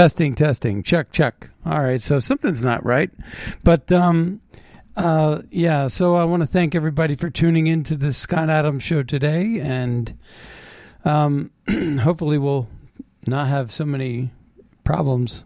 [0.00, 1.50] Testing, testing, check, check.
[1.66, 3.10] All right, so something's not right,
[3.62, 4.40] but um,
[4.96, 5.88] uh, yeah.
[5.88, 9.60] So I want to thank everybody for tuning in to the Scott Adams show today,
[9.60, 10.18] and
[11.04, 11.50] um,
[12.00, 12.66] hopefully we'll
[13.26, 14.30] not have so many
[14.84, 15.44] problems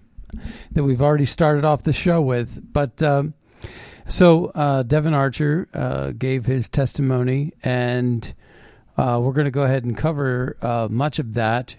[0.71, 2.63] that we've already started off the show with.
[2.73, 3.35] But um,
[4.07, 8.33] so uh, Devon Archer uh, gave his testimony, and
[8.97, 11.75] uh, we're going to go ahead and cover uh, much of that.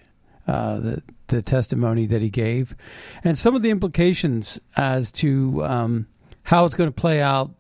[0.46, 2.76] Uh, the the testimony that he gave,
[3.24, 6.08] and some of the implications as to um,
[6.44, 7.52] how it's going to play out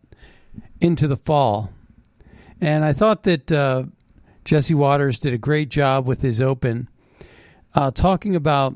[0.80, 1.72] into the fall.
[2.62, 3.84] And I thought that uh,
[4.46, 6.88] Jesse Watters did a great job with his open,
[7.74, 8.76] uh, talking about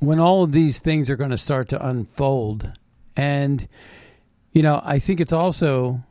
[0.00, 2.70] when all of these things are going to start to unfold.
[3.16, 3.66] And,
[4.52, 6.02] you know, I think it's also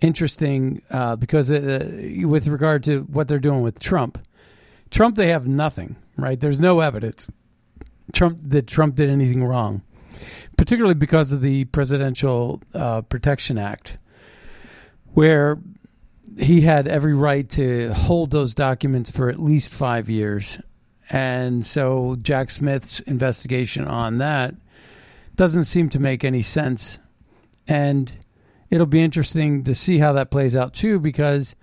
[0.00, 4.18] interesting uh, because uh, with regard to what they're doing with Trump,
[4.90, 6.38] Trump, they have nothing right?
[6.38, 7.26] There's no evidence
[8.12, 9.82] Trump that Trump did anything wrong,
[10.56, 13.96] particularly because of the Presidential uh, Protection Act,
[15.14, 15.58] where
[16.38, 20.60] he had every right to hold those documents for at least five years.
[21.10, 24.54] And so Jack Smith's investigation on that
[25.36, 26.98] doesn't seem to make any sense.
[27.66, 28.14] And
[28.70, 31.56] it'll be interesting to see how that plays out too, because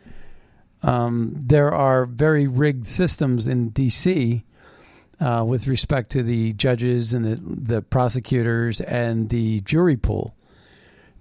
[0.85, 4.46] um, there are very rigged systems in D.C.
[5.19, 10.35] Uh, with respect to the judges and the, the prosecutors and the jury pool,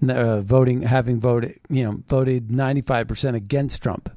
[0.07, 4.11] uh, voting having voted you know voted ninety five percent against Trump.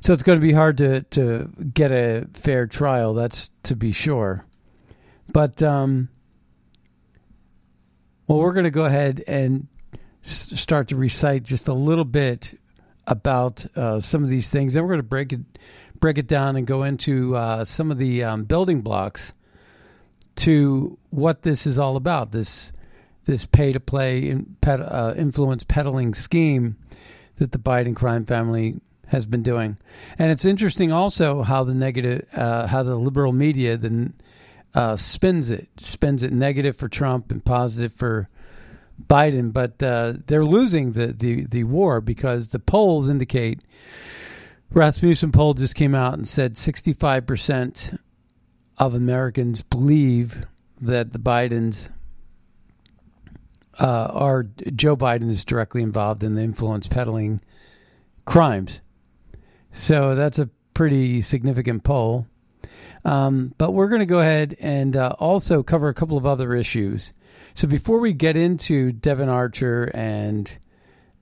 [0.00, 3.14] So it's going to be hard to to get a fair trial.
[3.14, 4.44] That's to be sure.
[5.32, 6.08] But um,
[8.26, 9.68] well, we're going to go ahead and
[10.24, 12.58] s- start to recite just a little bit
[13.06, 14.74] about uh, some of these things.
[14.74, 15.40] Then we're going to break it
[16.00, 19.32] break it down and go into uh, some of the um, building blocks
[20.36, 22.32] to what this is all about.
[22.32, 22.72] This
[23.24, 26.76] this pay to play in, uh, influence peddling scheme
[27.36, 29.78] that the Biden crime family has been doing,
[30.18, 34.14] and it's interesting also how the negative, uh, how the liberal media then
[34.74, 38.26] uh, spins it, spins it negative for Trump and positive for
[39.02, 43.60] Biden, but uh, they're losing the, the, the war because the polls indicate
[44.70, 47.98] Rasmussen poll just came out and said 65%
[48.78, 50.46] of Americans believe
[50.80, 51.90] that the Bidens
[53.78, 54.44] uh, are
[54.74, 57.40] Joe Biden is directly involved in the influence peddling
[58.24, 58.80] crimes.
[59.70, 62.26] So that's a pretty significant poll.
[63.04, 66.54] Um, but we're going to go ahead and uh, also cover a couple of other
[66.54, 67.12] issues.
[67.54, 70.58] So before we get into Devon Archer and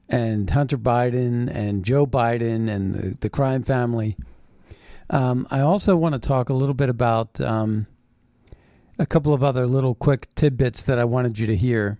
[0.09, 4.17] and Hunter Biden and Joe Biden and the, the crime family,
[5.11, 7.87] um, I also want to talk a little bit about um,
[8.99, 11.99] a couple of other little quick tidbits that I wanted you to hear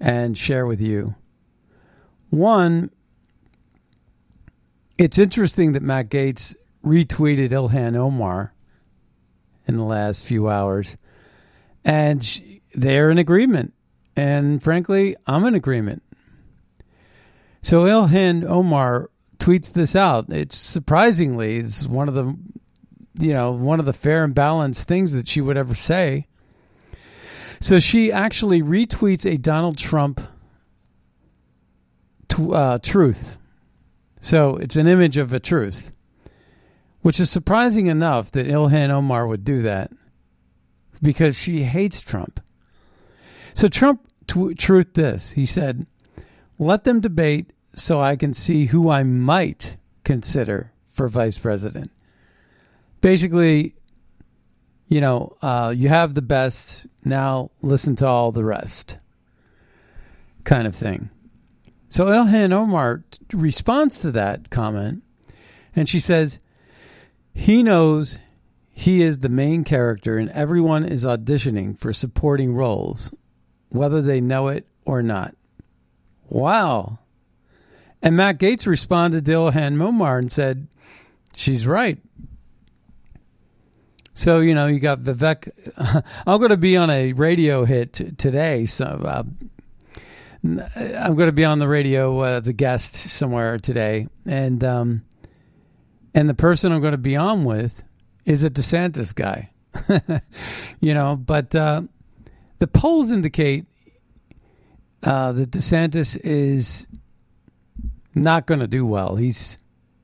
[0.00, 1.14] and share with you.
[2.30, 2.90] One,
[4.96, 8.54] it's interesting that Matt Gaetz retweeted Ilhan Omar
[9.66, 10.96] in the last few hours,
[11.84, 12.40] and
[12.76, 13.72] they're in agreement.
[14.16, 16.02] And frankly, I'm in agreement.
[17.62, 20.30] So Ilhan Omar tweets this out.
[20.30, 22.36] It's surprisingly, it's one of the,
[23.18, 26.26] you know, one of the fair and balanced things that she would ever say.
[27.60, 30.20] So she actually retweets a Donald Trump
[32.28, 33.38] t- uh, truth.
[34.20, 35.96] So it's an image of a truth,
[37.00, 39.90] which is surprising enough that Ilhan Omar would do that
[41.02, 42.40] because she hates Trump.
[43.56, 45.30] So Trump t- truth this.
[45.30, 45.86] He said,
[46.58, 51.90] "Let them debate so I can see who I might consider for vice president."
[53.00, 53.74] Basically,
[54.88, 56.86] you know, uh, you have the best.
[57.02, 58.98] Now listen to all the rest,
[60.44, 61.08] kind of thing.
[61.88, 65.02] So Ilhan Omar responds to that comment,
[65.74, 66.40] and she says,
[67.32, 68.18] "He knows
[68.70, 73.14] he is the main character, and everyone is auditioning for supporting roles,
[73.70, 75.34] whether they know it or not."
[76.28, 76.98] Wow.
[78.02, 80.68] And Matt Gaetz responded to Ilhan Momar and said,
[81.34, 81.98] "She's right."
[84.14, 85.50] So you know, you got Vivek.
[86.26, 88.64] I'm going to be on a radio hit today.
[88.64, 89.24] So uh,
[90.42, 95.04] I'm going to be on the radio uh, as a guest somewhere today, and um,
[96.14, 97.82] and the person I'm going to be on with
[98.24, 99.50] is a DeSantis guy.
[100.80, 101.82] you know, but uh,
[102.58, 103.66] the polls indicate
[105.02, 106.86] uh, that DeSantis is
[108.14, 109.16] not going to do well.
[109.16, 109.58] He's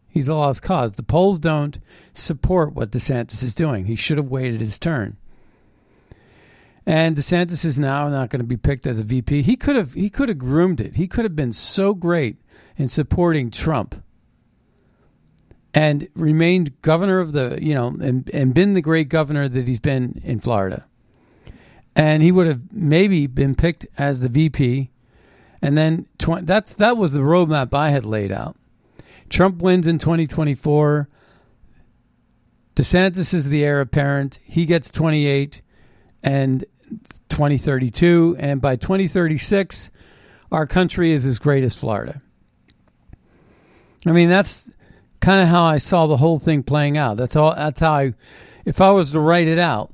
[0.09, 0.95] he's a lost cause.
[0.95, 1.79] The polls don't
[2.15, 3.87] support what DeSantis is doing.
[3.87, 5.17] He should have waited his turn.
[6.85, 9.43] And DeSantis is now not going to be picked as a VP.
[9.43, 10.97] He could have he could have groomed it.
[10.97, 12.37] He could have been so great
[12.77, 14.03] in supporting Trump
[15.75, 19.81] and remained governor of the, you know, and, and been the great governor that he's
[19.81, 20.87] been in Florida.
[21.95, 24.91] And he would have maybe been picked as the VP.
[25.61, 28.57] And then tw- that's that was the roadmap I had laid out.
[29.29, 31.09] Trump wins in 2024.
[32.75, 34.41] DeSantis is the heir apparent.
[34.45, 35.63] He gets 28
[36.23, 36.65] and
[37.29, 39.91] 2032 and by 2036
[40.51, 42.21] our country is as great as Florida.
[44.07, 44.71] I mean that's
[45.21, 47.17] kind of how I saw the whole thing playing out.
[47.17, 48.15] That's all that's how I
[48.65, 49.93] if I was to write it out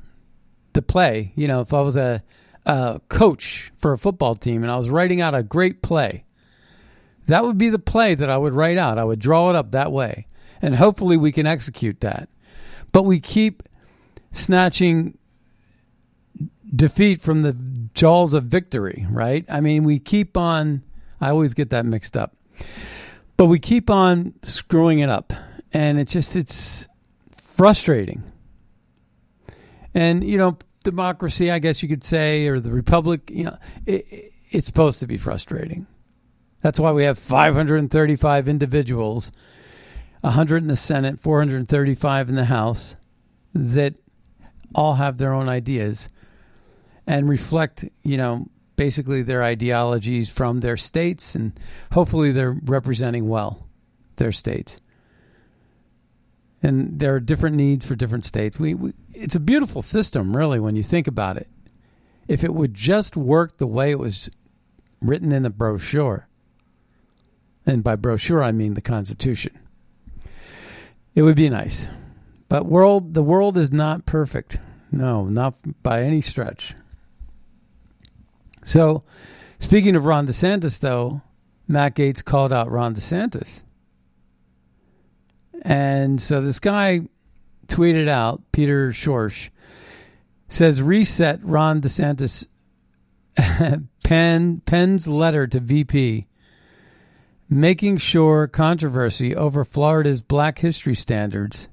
[0.83, 2.23] play, you know, if I was a,
[2.67, 6.25] a coach for a football team and I was writing out a great play,
[7.27, 8.99] that would be the play that I would write out.
[8.99, 10.27] I would draw it up that way.
[10.63, 12.29] And hopefully we can execute that.
[12.91, 13.63] But we keep
[14.33, 15.19] snatching
[16.75, 17.57] defeat from the
[17.95, 19.45] jaws of victory, right?
[19.49, 20.83] I mean, we keep on,
[21.21, 22.37] I always get that mixed up,
[23.37, 25.33] but we keep on screwing it up.
[25.73, 26.89] And it's just, it's
[27.37, 28.23] frustrating.
[29.95, 30.59] And, you know,
[30.91, 34.07] democracy, I guess you could say, or the republic, you know, it,
[34.51, 35.87] it's supposed to be frustrating.
[36.63, 39.31] That's why we have 535 individuals,
[40.23, 42.97] 100 in the Senate, 435 in the House,
[43.55, 43.95] that
[44.75, 46.09] all have their own ideas
[47.07, 51.53] and reflect, you know, basically their ideologies from their states, and
[51.93, 53.69] hopefully they're representing well
[54.17, 54.81] their states.
[56.63, 58.59] And there are different needs for different states.
[58.59, 61.49] We, we it's a beautiful system, really, when you think about it.
[62.27, 64.29] If it would just work the way it was
[65.01, 66.29] written in the brochure,
[67.65, 69.59] and by brochure I mean the Constitution,
[71.15, 71.87] it would be nice.
[72.49, 74.59] But world, the world is not perfect.
[74.91, 76.75] No, not by any stretch.
[78.65, 79.03] So,
[79.59, 81.23] speaking of Ron DeSantis, though,
[81.67, 83.63] Matt Gaetz called out Ron DeSantis.
[85.63, 87.01] And so this guy
[87.67, 89.51] tweeted out, Peter Schorsch,
[90.49, 92.47] says, reset Ron DeSantis
[94.05, 96.25] pen, Penn's letter to VP,
[97.49, 101.69] making sure controversy over Florida's black history standards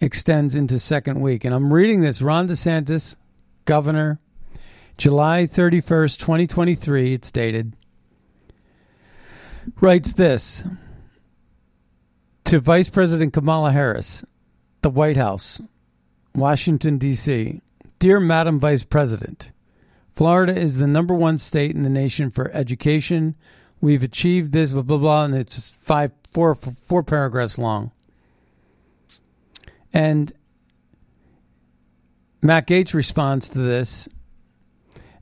[0.00, 1.44] extends into second week.
[1.44, 3.16] And I'm reading this Ron DeSantis,
[3.64, 4.18] governor,
[4.98, 7.76] July 31st, 2023, it's dated,
[9.80, 10.64] writes this
[12.46, 14.24] to Vice President Kamala Harris,
[14.82, 15.60] the White House,
[16.32, 17.60] Washington, D.C.
[17.98, 19.50] Dear Madam Vice President,
[20.14, 23.34] Florida is the number one state in the nation for education.
[23.80, 27.90] We've achieved this, blah, blah, blah, and it's five, four, four paragraphs long.
[29.92, 30.32] And
[32.42, 34.08] Matt Gaetz responds to this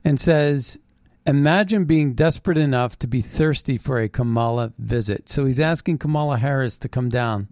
[0.03, 0.79] and says,
[1.25, 5.27] Imagine being desperate enough to be thirsty for a Kamala visit.
[5.27, 7.47] So he's asking Kamala Harris to come down.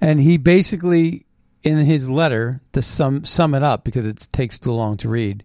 [0.00, 1.26] And he basically
[1.62, 5.44] in his letter to sum sum it up because it takes too long to read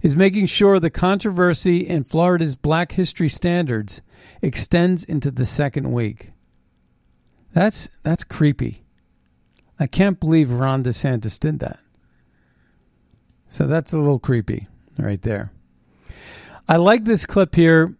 [0.00, 4.00] is making sure the controversy in Florida's Black History standards
[4.40, 6.32] extends into the second week.
[7.52, 8.82] That's that's creepy.
[9.78, 11.78] I can't believe Ron DeSantis did that.
[13.48, 15.52] So that's a little creepy right there.
[16.68, 17.96] I like this clip here,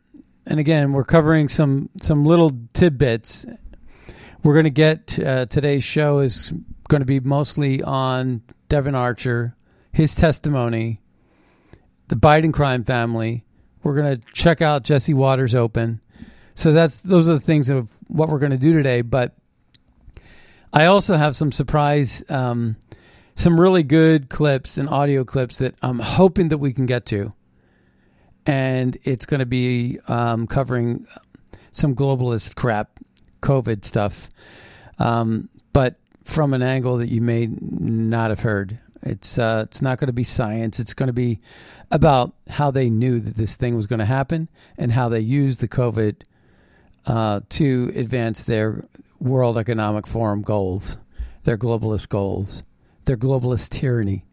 [0.46, 3.46] and again, we're covering some some little tidbits.
[4.42, 6.52] We're going to get uh, today's show is
[6.88, 9.56] going to be mostly on Devon Archer,
[9.92, 11.00] his testimony,
[12.08, 13.44] the Biden crime family.
[13.82, 16.00] We're going to check out Jesse Watters Open.
[16.54, 19.02] So that's those are the things of what we're going to do today.
[19.02, 19.34] But
[20.72, 22.76] I also have some surprise, um,
[23.34, 27.32] some really good clips and audio clips that I'm hoping that we can get to,
[28.46, 31.06] and it's going to be um, covering
[31.72, 32.90] some globalist crap,
[33.40, 34.28] COVID stuff,
[34.98, 38.78] um, but from an angle that you may not have heard.
[39.02, 40.78] It's uh, it's not going to be science.
[40.78, 41.40] It's going to be
[41.90, 44.48] about how they knew that this thing was going to happen
[44.78, 46.22] and how they used the COVID
[47.06, 48.84] uh, to advance their
[49.18, 50.98] World Economic Forum goals,
[51.42, 52.62] their globalist goals,
[53.04, 54.24] their globalist tyranny.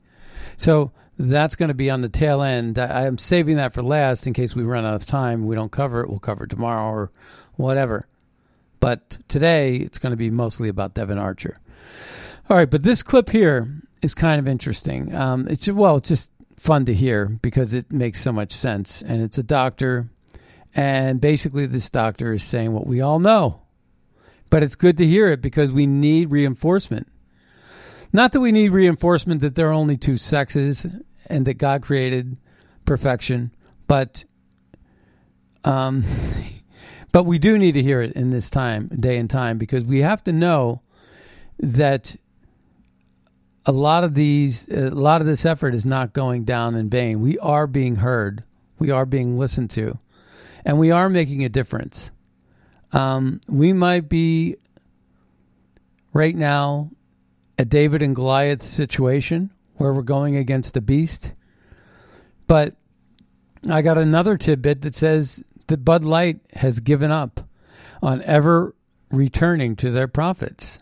[0.58, 2.80] So that's going to be on the tail end.
[2.80, 5.46] I, am saving that for last in case we run out of time.
[5.46, 6.10] We don't cover it.
[6.10, 7.12] We'll cover it tomorrow or
[7.56, 8.08] whatever.
[8.80, 11.58] But today it's going to be mostly about Devon Archer.
[12.50, 13.68] All right, but this clip here
[14.02, 15.14] is kind of interesting.
[15.14, 19.22] Um, it's well, it's just fun to hear because it makes so much sense, and
[19.22, 20.10] it's a doctor,
[20.74, 23.64] and basically this doctor is saying what we all know,
[24.50, 27.08] but it's good to hear it because we need reinforcement.
[28.12, 30.88] Not that we need reinforcement that there are only two sexes
[31.28, 32.38] and that God created
[32.86, 33.52] perfection,
[33.88, 34.26] but
[35.64, 36.04] um,
[37.12, 40.00] but we do need to hear it in this time, day and time, because we
[40.00, 40.82] have to know
[41.60, 42.16] that
[43.66, 47.22] a lot of these, a lot of this effort is not going down in vain.
[47.22, 48.44] We are being heard,
[48.80, 50.00] we are being listened to,
[50.66, 52.12] and we are making a difference.
[52.92, 54.56] Um, we might be
[56.14, 56.90] right now
[57.60, 61.34] a David and Goliath situation where we're going against the beast.
[62.48, 62.76] But
[63.70, 67.42] I got another tidbit that says that Bud Light has given up
[68.02, 68.74] on ever
[69.12, 70.80] returning to their profits.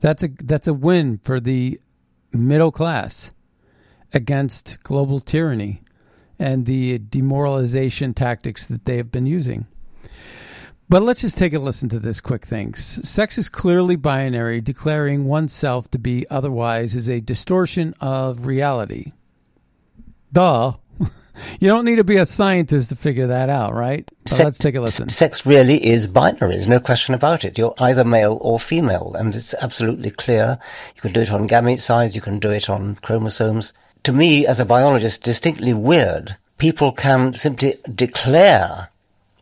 [0.00, 1.80] That's a that's a win for the
[2.32, 3.32] middle class
[4.12, 5.82] against global tyranny
[6.36, 9.66] and the demoralization tactics that they have been using.
[10.90, 12.74] But let's just take a listen to this quick thing.
[12.74, 14.60] Sex is clearly binary.
[14.60, 19.12] Declaring oneself to be otherwise is a distortion of reality.
[20.32, 20.72] Duh.
[21.60, 24.10] you don't need to be a scientist to figure that out, right?
[24.26, 25.10] So let's take a listen.
[25.10, 26.56] Sex really is binary.
[26.56, 27.56] There's no question about it.
[27.56, 30.58] You're either male or female, and it's absolutely clear.
[30.96, 32.16] You can do it on gamete size.
[32.16, 33.74] You can do it on chromosomes.
[34.02, 36.36] To me, as a biologist, distinctly weird.
[36.58, 38.88] People can simply declare,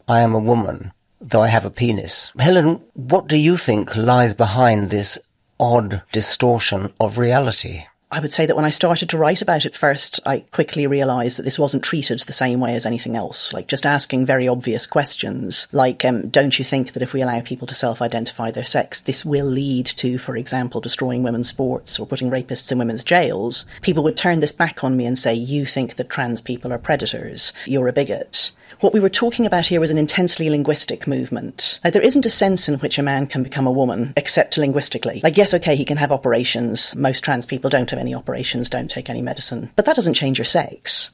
[0.07, 2.32] I am a woman though I have a penis.
[2.38, 5.18] Helen, what do you think lies behind this
[5.60, 7.84] odd distortion of reality?
[8.10, 11.38] I would say that when I started to write about it first, I quickly realized
[11.38, 13.52] that this wasn't treated the same way as anything else.
[13.52, 17.42] Like just asking very obvious questions, like, um, don't you think that if we allow
[17.42, 22.06] people to self-identify their sex, this will lead to, for example, destroying women's sports or
[22.06, 23.66] putting rapists in women's jails?
[23.82, 26.78] People would turn this back on me and say, you think that trans people are
[26.78, 27.52] predators.
[27.66, 28.52] You're a bigot.
[28.80, 31.80] What we were talking about here was an intensely linguistic movement.
[31.82, 35.20] Like, there isn't a sense in which a man can become a woman, except linguistically.
[35.20, 36.94] Like, yes, okay, he can have operations.
[36.94, 39.73] Most trans people don't have any operations, don't take any medicine.
[39.75, 41.11] But that doesn't change your sex.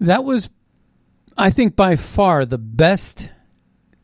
[0.00, 0.50] That was,
[1.38, 3.30] I think, by far the best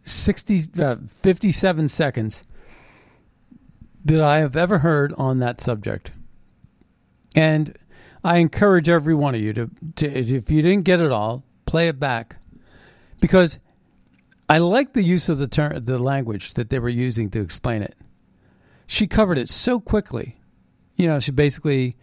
[0.01, 2.43] 60, uh, 57 seconds
[4.07, 6.13] that I have ever heard on that subject.
[7.37, 7.77] And
[8.25, 11.89] I encourage every one of you to, to if you didn't get it all, play
[11.89, 12.37] it back
[13.21, 13.61] because
[14.49, 17.83] I like the use of the term, the language that they were using to explain
[17.83, 17.95] it.
[18.87, 20.39] She covered it so quickly.
[20.97, 21.97] You know, she basically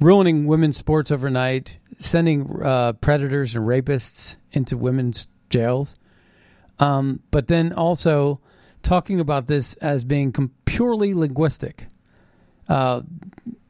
[0.00, 5.96] ruining women's sports overnight, sending uh, predators and rapists into women's jails,
[6.78, 8.38] um, but then also
[8.82, 10.30] talking about this as being
[10.66, 11.86] purely linguistic.
[12.68, 13.00] Uh,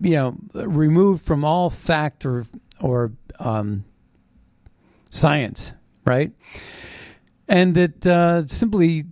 [0.01, 2.45] you know, removed from all fact or
[2.81, 3.85] or um,
[5.11, 6.33] science, right?
[7.49, 9.05] And that uh, simply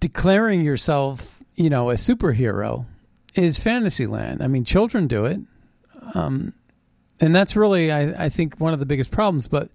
[0.00, 2.86] declaring yourself, you know, a superhero
[3.34, 4.42] is fantasyland.
[4.42, 5.40] I mean, children do it.
[6.14, 6.54] Um,
[7.20, 9.46] and that's really, I, I think, one of the biggest problems.
[9.46, 9.70] But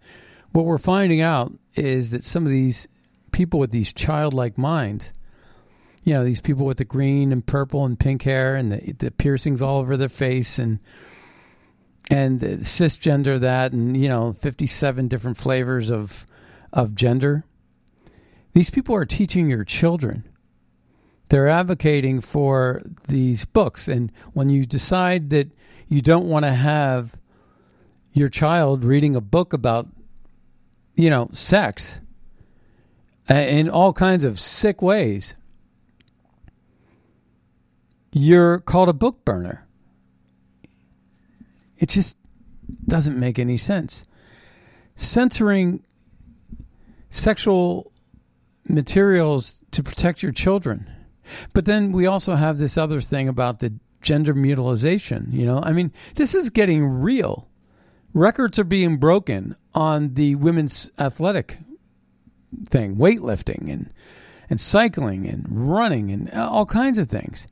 [0.52, 2.88] what we're finding out is that some of these
[3.32, 5.14] people with these childlike minds,
[6.04, 9.12] you know these people with the green and purple and pink hair and the, the
[9.12, 10.80] piercings all over their face and
[12.10, 16.26] and cisgender that and you know 57 different flavors of
[16.72, 17.46] of gender.
[18.54, 20.28] These people are teaching your children.
[21.30, 23.88] They're advocating for these books.
[23.88, 25.52] And when you decide that
[25.88, 27.18] you don't want to have
[28.14, 29.88] your child reading a book about
[30.96, 32.00] you know sex
[33.30, 35.36] uh, in all kinds of sick ways
[38.12, 39.67] you're called a book burner.
[41.80, 42.18] It just
[42.88, 44.06] doesn't make any sense.
[44.96, 45.84] Censoring
[47.10, 47.92] sexual
[48.68, 50.90] materials to protect your children.
[51.54, 55.62] But then we also have this other thing about the gender mutilization, you know?
[55.62, 57.48] I mean, this is getting real.
[58.14, 61.58] Records are being broken on the women's athletic
[62.66, 63.92] thing, weightlifting and
[64.50, 67.48] and cycling and running and all kinds of things.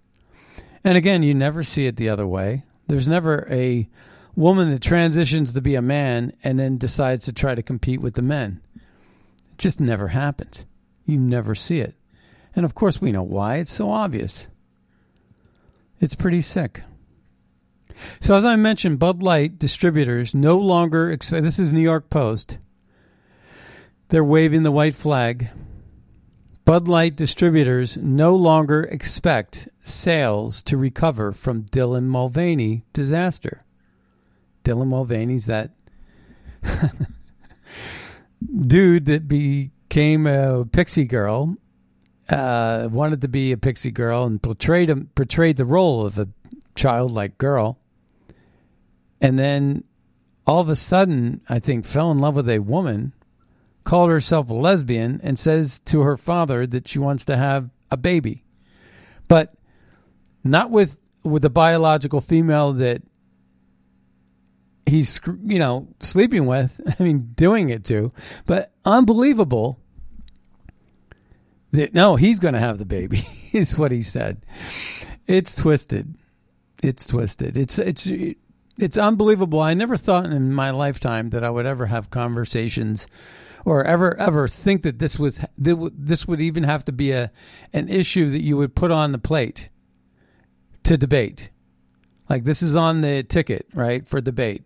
[0.84, 2.64] And again, you never see it the other way.
[2.88, 3.88] There's never a
[4.36, 8.16] woman that transitions to be a man and then decides to try to compete with
[8.16, 8.62] the men.
[9.52, 10.66] It just never happens.
[11.06, 11.96] You never see it.
[12.56, 13.58] And of course, we know why.
[13.58, 14.48] It's so obvious.
[16.00, 16.84] It's pretty sick.
[18.20, 21.44] So, as I mentioned, Bud Light distributors no longer expect.
[21.44, 22.58] This is New York Post.
[24.10, 25.50] They're waving the white flag.
[26.66, 33.62] Bud Light distributors no longer expect sales to recover from Dylan Mulvaney disaster.
[34.66, 35.72] Dylan Mulvaney's that
[38.68, 41.56] dude that became a pixie girl,
[42.30, 46.28] uh, wanted to be a pixie girl and portrayed him, portrayed the role of a
[46.74, 47.80] childlike girl,
[49.22, 49.84] and then
[50.48, 53.14] all of a sudden, I think, fell in love with a woman
[53.84, 57.98] called herself a lesbian and says to her father that she wants to have a
[57.98, 58.44] baby.
[59.28, 59.54] But
[60.44, 63.02] not with with the biological female that
[64.86, 68.12] he's you know sleeping with i mean doing it to
[68.46, 69.80] but unbelievable
[71.72, 74.46] that no he's going to have the baby is what he said
[75.28, 76.16] it's twisted
[76.84, 78.08] it's twisted it's it's
[78.78, 83.08] it's unbelievable i never thought in my lifetime that i would ever have conversations
[83.66, 87.32] or ever ever think that this was this would even have to be a
[87.74, 89.70] an issue that you would put on the plate
[90.86, 91.50] to debate.
[92.30, 94.64] Like this is on the ticket, right, for debate.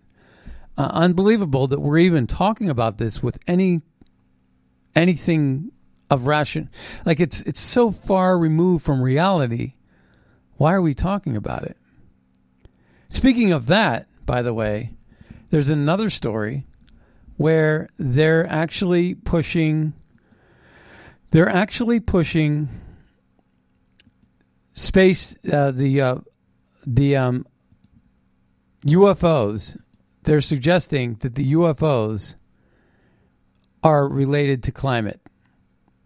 [0.79, 3.81] Uh, unbelievable that we're even talking about this with any
[4.95, 5.73] anything
[6.09, 6.69] of ration.
[7.05, 9.73] Like it's it's so far removed from reality.
[10.53, 11.75] Why are we talking about it?
[13.09, 14.91] Speaking of that, by the way,
[15.49, 16.65] there's another story
[17.35, 19.91] where they're actually pushing
[21.31, 22.69] they're actually pushing
[24.71, 26.15] space uh, the uh,
[26.87, 27.45] the um,
[28.85, 29.77] UFOs
[30.29, 32.35] they're suggesting that the UFOs
[33.81, 35.19] are related to climate.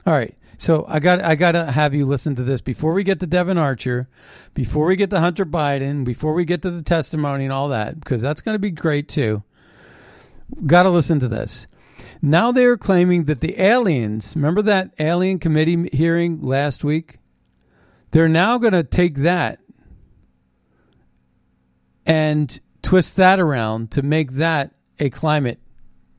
[0.05, 0.33] All right.
[0.55, 3.27] So I got I got to have you listen to this before we get to
[3.27, 4.07] Devon Archer,
[4.53, 7.99] before we get to Hunter Biden, before we get to the testimony and all that
[7.99, 9.43] because that's going to be great too.
[10.65, 11.67] Got to listen to this.
[12.21, 17.17] Now they're claiming that the aliens, remember that alien committee hearing last week?
[18.11, 19.59] They're now going to take that
[22.05, 22.59] and
[22.93, 25.59] twist that around to make that a climate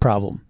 [0.01, 0.45] problem.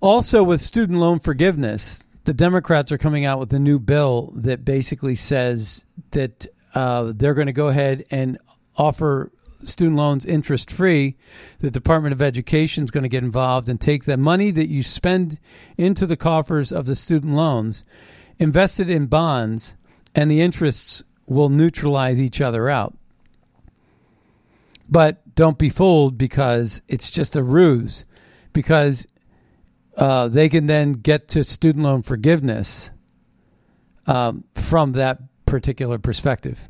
[0.00, 4.64] Also, with student loan forgiveness, the Democrats are coming out with a new bill that
[4.64, 8.38] basically says that uh, they're going to go ahead and
[8.76, 9.32] offer
[9.64, 11.16] student loans interest free,
[11.58, 14.84] the Department of Education is going to get involved and take the money that you
[14.84, 15.40] spend
[15.76, 17.84] into the coffers of the student loans,
[18.38, 19.74] invest it in bonds,
[20.14, 22.96] and the interests will neutralize each other out.
[24.88, 28.04] But don't be fooled because it's just a ruse,
[28.52, 29.06] because
[29.96, 32.90] uh, they can then get to student loan forgiveness
[34.06, 36.68] um, from that particular perspective.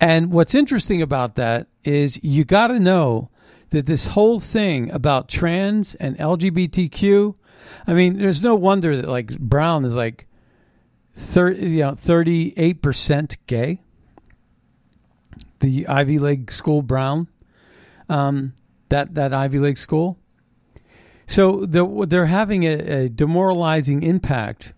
[0.00, 3.30] And what's interesting about that is you got to know
[3.70, 7.34] that this whole thing about trans and LGBTQ,
[7.86, 10.26] I mean, there's no wonder that like Brown is like
[11.14, 13.80] 30, you know, 38% gay.
[15.60, 17.28] The Ivy League school Brown,
[18.08, 18.54] um,
[18.88, 20.18] that, that Ivy League school.
[21.26, 24.72] So they're, they're having a, a demoralizing impact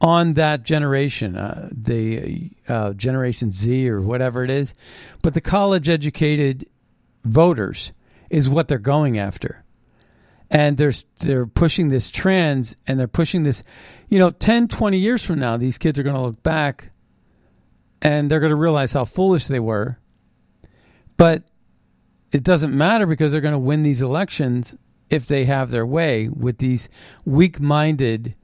[0.00, 4.74] on that generation, uh, the uh, Generation Z or whatever it is.
[5.22, 6.66] But the college educated
[7.24, 7.92] voters
[8.28, 9.64] is what they're going after.
[10.50, 13.62] and they're they're pushing this trends and they're pushing this
[14.08, 16.90] you know 10 20 years from now these kids are going to look back
[18.04, 19.98] and they're going to realize how foolish they were.
[21.16, 21.42] But
[22.30, 24.76] it doesn't matter because they're going to win these elections
[25.10, 26.88] if they have their way with these
[27.24, 28.36] weak-minded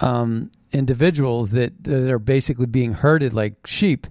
[0.00, 4.06] um, individuals that, that are basically being herded like sheep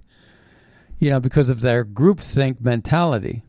[0.99, 3.41] you know because of their groupthink mentality.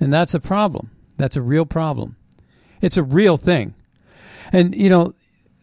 [0.00, 0.90] And that's a problem.
[1.16, 2.16] That's a real problem.
[2.80, 3.74] It's a real thing.
[4.52, 5.14] And, you know,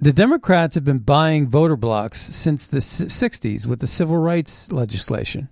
[0.02, 5.48] the Democrats have been buying voter blocks since the 60s with the civil rights legislation,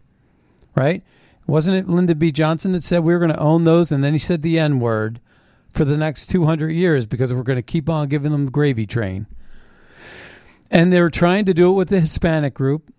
[0.75, 1.03] right?
[1.45, 2.31] Wasn't it Lyndon B.
[2.31, 3.91] Johnson that said we were going to own those?
[3.91, 5.19] And then he said the N word
[5.71, 8.87] for the next 200 years because we're going to keep on giving them the gravy
[8.87, 9.27] train.
[10.71, 12.91] And they're trying to do it with the Hispanic group,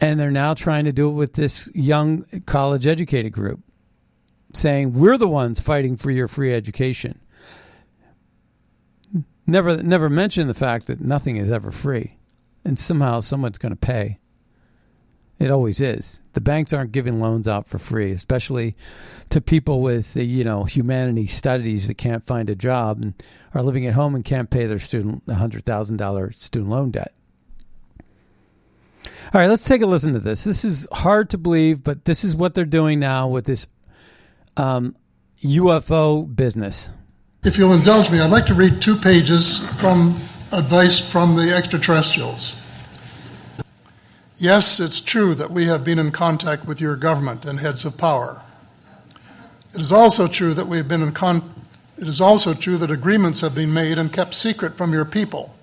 [0.00, 3.60] and they're now trying to do it with this young college educated group,
[4.54, 7.20] saying we're the ones fighting for your free education.
[9.48, 12.18] Never, never mention the fact that nothing is ever free,
[12.66, 14.18] and somehow someone's going to pay.
[15.38, 16.20] It always is.
[16.34, 18.76] The banks aren't giving loans out for free, especially
[19.30, 23.14] to people with you know humanity studies that can't find a job and
[23.54, 27.14] are living at home and can't pay their student hundred thousand dollar student loan debt.
[29.32, 30.44] All right, let's take a listen to this.
[30.44, 33.66] This is hard to believe, but this is what they're doing now with this
[34.58, 34.94] um,
[35.40, 36.90] UFO business.
[37.48, 40.20] If you'll indulge me, I'd like to read two pages from
[40.52, 42.60] advice from the extraterrestrials.
[44.36, 47.96] Yes, it's true that we have been in contact with your government and heads of
[47.96, 48.42] power.
[49.72, 51.54] It is also true that we have been in con-
[51.96, 55.56] it is also true that agreements have been made and kept secret from your people.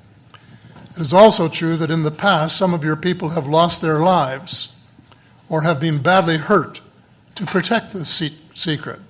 [0.95, 4.00] It is also true that in the past some of your people have lost their
[4.00, 4.82] lives
[5.50, 6.82] or have been badly hurt
[7.36, 9.02] to protect the se- secret.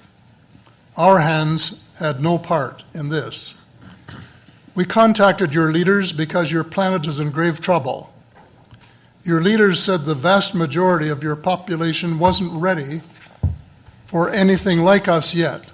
[0.98, 3.66] Our hands had no part in this.
[4.76, 8.14] We contacted your leaders because your planet is in grave trouble.
[9.24, 13.02] Your leaders said the vast majority of your population wasn't ready
[14.06, 15.72] for anything like us yet.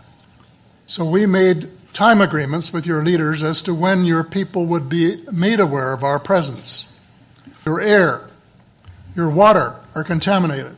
[0.88, 5.24] So we made time agreements with your leaders as to when your people would be
[5.32, 7.00] made aware of our presence.
[7.66, 8.30] Your air,
[9.16, 10.76] your water are contaminated.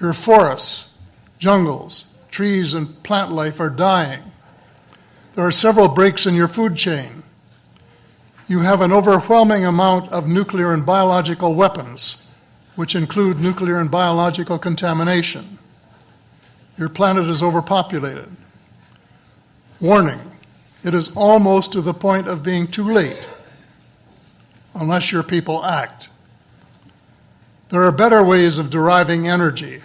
[0.00, 0.98] Your forests,
[1.38, 4.22] jungles, trees, and plant life are dying.
[5.34, 7.22] There are several breaks in your food chain.
[8.48, 12.30] You have an overwhelming amount of nuclear and biological weapons,
[12.76, 15.58] which include nuclear and biological contamination.
[16.76, 18.28] Your planet is overpopulated.
[19.80, 20.20] Warning
[20.84, 23.28] it is almost to the point of being too late
[24.74, 26.10] unless your people act.
[27.68, 29.80] There are better ways of deriving energy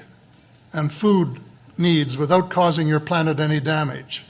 [0.74, 1.40] and food
[1.78, 4.26] needs without causing your planet any damage.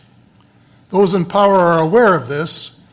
[0.89, 2.83] Those in power are aware of this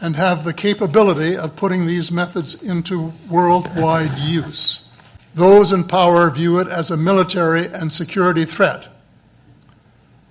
[0.00, 4.92] and have the capability of putting these methods into worldwide use.
[5.34, 8.86] Those in power view it as a military and security threat.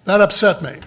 [0.05, 0.77] That upset me.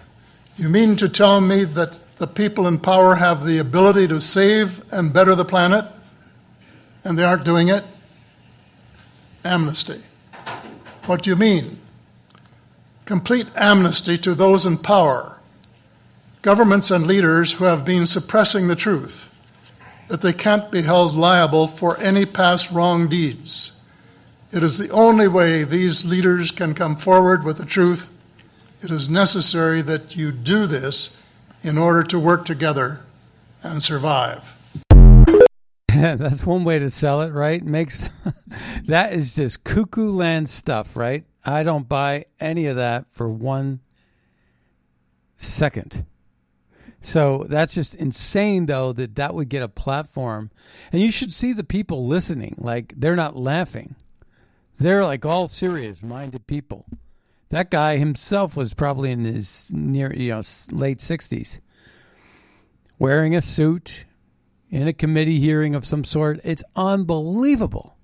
[0.57, 4.83] You mean to tell me that the people in power have the ability to save
[4.93, 5.87] and better the planet,
[7.05, 7.85] and they aren't doing it?
[9.45, 10.01] Amnesty.
[11.07, 11.79] What do you mean?
[13.05, 15.40] Complete amnesty to those in power
[16.43, 19.31] governments and leaders who have been suppressing the truth,
[20.09, 23.83] that they can't be held liable for any past wrong deeds.
[24.53, 28.13] It is the only way these leaders can come forward with the truth.
[28.83, 31.23] It is necessary that you do this
[31.63, 33.01] in order to work together
[33.63, 34.57] and survive.
[35.89, 37.63] That's one way to sell it, right?
[37.63, 38.09] Makes
[38.87, 41.25] that is just cuckoo land stuff, right?
[41.45, 43.81] I don't buy any of that for one
[45.37, 46.05] second.
[47.01, 50.51] So that's just insane, though, that that would get a platform.
[50.93, 52.57] And you should see the people listening.
[52.59, 53.95] Like, they're not laughing.
[54.79, 56.87] They're like all serious minded people.
[57.49, 61.61] That guy himself was probably in his near, you know, late 60s,
[62.99, 64.05] wearing a suit
[64.71, 66.41] in a committee hearing of some sort.
[66.45, 67.97] It's unbelievable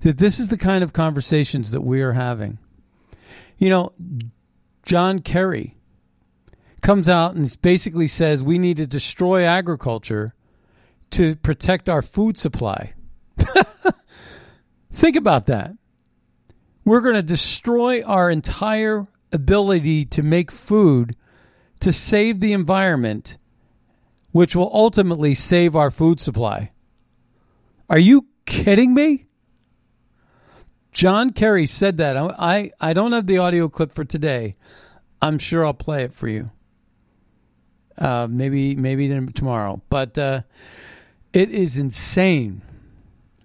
[0.00, 2.58] that this is the kind of conversations that we are having.
[3.58, 3.92] You know,
[4.84, 5.74] John Kerry
[6.82, 10.34] comes out and basically says we need to destroy agriculture
[11.10, 12.92] to protect our food supply.
[14.92, 15.72] Think about that.
[16.84, 21.16] We're going to destroy our entire ability to make food
[21.80, 23.38] to save the environment,
[24.32, 26.70] which will ultimately save our food supply.
[27.88, 29.26] Are you kidding me?
[30.92, 32.16] John Kerry said that.
[32.16, 34.56] I, I don't have the audio clip for today.
[35.20, 36.50] I'm sure I'll play it for you.
[37.98, 40.42] Uh, maybe maybe tomorrow, but uh,
[41.32, 42.62] it is insane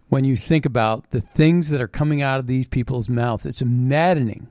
[0.10, 3.46] when you think about the things that are coming out of these people's mouth.
[3.46, 4.48] It's maddening.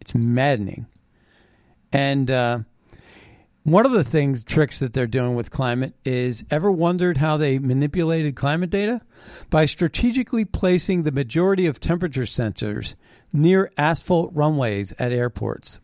[0.00, 0.86] It's maddening.
[1.92, 2.60] And uh,
[3.62, 7.58] one of the things, tricks that they're doing with climate is ever wondered how they
[7.58, 9.00] manipulated climate data?
[9.50, 12.94] By strategically placing the majority of temperature sensors
[13.32, 15.80] near asphalt runways at airports.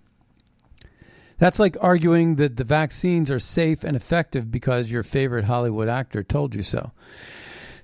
[1.38, 6.22] That's like arguing that the vaccines are safe and effective because your favorite Hollywood actor
[6.22, 6.92] told you so.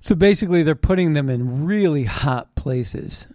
[0.01, 3.29] So basically, they're putting them in really hot places.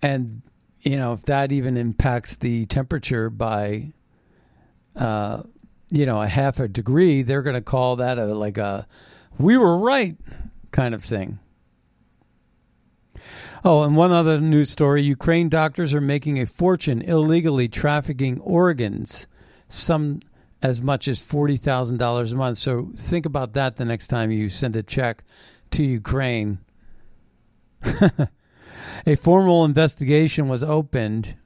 [0.00, 0.42] And,
[0.80, 3.92] you know, if that even impacts the temperature by,
[4.94, 5.42] uh,
[5.90, 8.86] you know, a half a degree, they're going to call that a like a
[9.38, 10.16] we were right
[10.70, 11.38] kind of thing.
[13.64, 19.26] Oh, and one other news story Ukraine doctors are making a fortune illegally trafficking organs,
[19.68, 20.20] some
[20.62, 22.58] as much as $40,000 a month.
[22.58, 25.22] So think about that the next time you send a check
[25.70, 26.58] to Ukraine.
[29.06, 31.36] a formal investigation was opened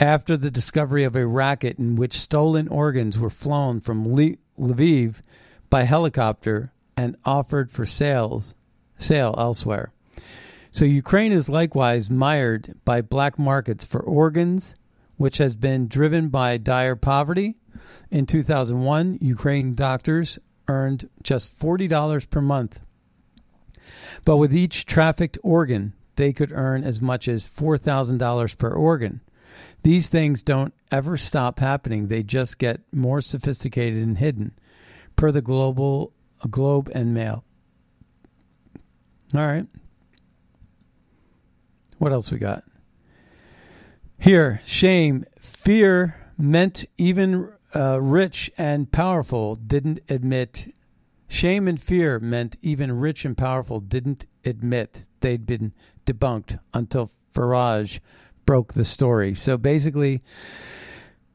[0.00, 5.20] after the discovery of a racket in which stolen organs were flown from Lviv
[5.70, 8.54] by helicopter and offered for sales
[8.98, 9.92] sale elsewhere.
[10.78, 14.76] So Ukraine is likewise mired by black markets for organs,
[15.16, 17.56] which has been driven by dire poverty.
[18.12, 20.38] In 2001, Ukraine doctors
[20.68, 22.80] earned just $40 per month.
[24.24, 29.20] But with each trafficked organ, they could earn as much as $4,000 per organ.
[29.82, 32.06] These things don't ever stop happening.
[32.06, 34.52] They just get more sophisticated and hidden,
[35.16, 36.12] per the global
[36.48, 37.42] Globe and Mail.
[39.34, 39.66] All right.
[41.98, 42.64] What else we got?
[44.18, 50.74] Here, shame, fear meant even uh, rich and powerful didn't admit.
[51.28, 55.72] Shame and fear meant even rich and powerful didn't admit they'd been
[56.06, 58.00] debunked until Farage
[58.46, 59.34] broke the story.
[59.34, 60.20] So basically,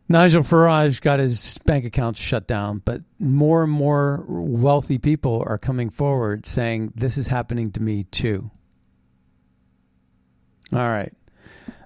[0.10, 5.58] Nigel Farage got his bank accounts shut down, but more and more wealthy people are
[5.58, 8.50] coming forward saying, This is happening to me too.
[10.76, 11.14] All right.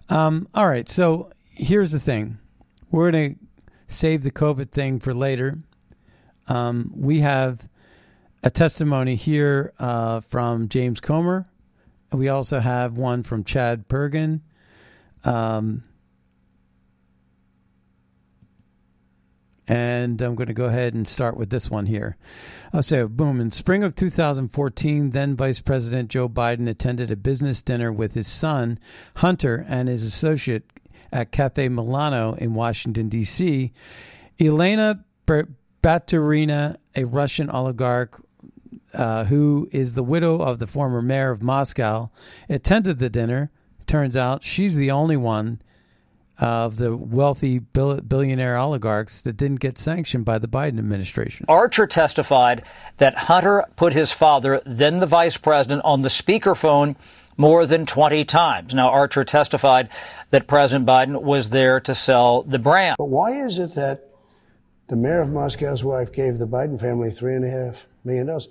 [0.10, 0.88] Um, all right.
[0.88, 2.38] So here's the thing
[2.92, 3.40] we're going to
[3.88, 5.58] save the COVID thing for later.
[6.48, 7.68] Um, we have
[8.44, 11.46] a testimony here uh, from James Comer.
[12.12, 14.42] We also have one from Chad Bergen.
[15.26, 15.84] Um,
[19.68, 22.16] And I'm going to go ahead and start with this one here.
[22.74, 23.42] I'll say, boom.
[23.42, 28.28] In spring of 2014, then Vice President Joe Biden attended a business dinner with his
[28.28, 28.80] son,
[29.18, 30.64] Hunter, and his associate
[31.12, 33.74] at Cafe Milano in Washington, D.C.
[34.40, 38.22] Elena Baturina, a Russian oligarch
[38.94, 42.10] uh, who is the widow of the former mayor of Moscow,
[42.50, 43.52] attended the dinner.
[43.86, 45.62] Turns out she's the only one
[46.40, 51.46] of the wealthy billionaire oligarchs that didn't get sanctioned by the Biden administration.
[51.50, 52.64] Archer testified
[52.98, 56.96] that Hunter put his father, then the vice president, on the speakerphone
[57.38, 58.74] more than 20 times.
[58.74, 59.90] Now, Archer testified
[60.32, 62.96] that President Biden was there to sell the brand.
[62.98, 64.10] But why is it that
[64.88, 68.50] the mayor of Moscow's wife gave the Biden family three and a half million dollars?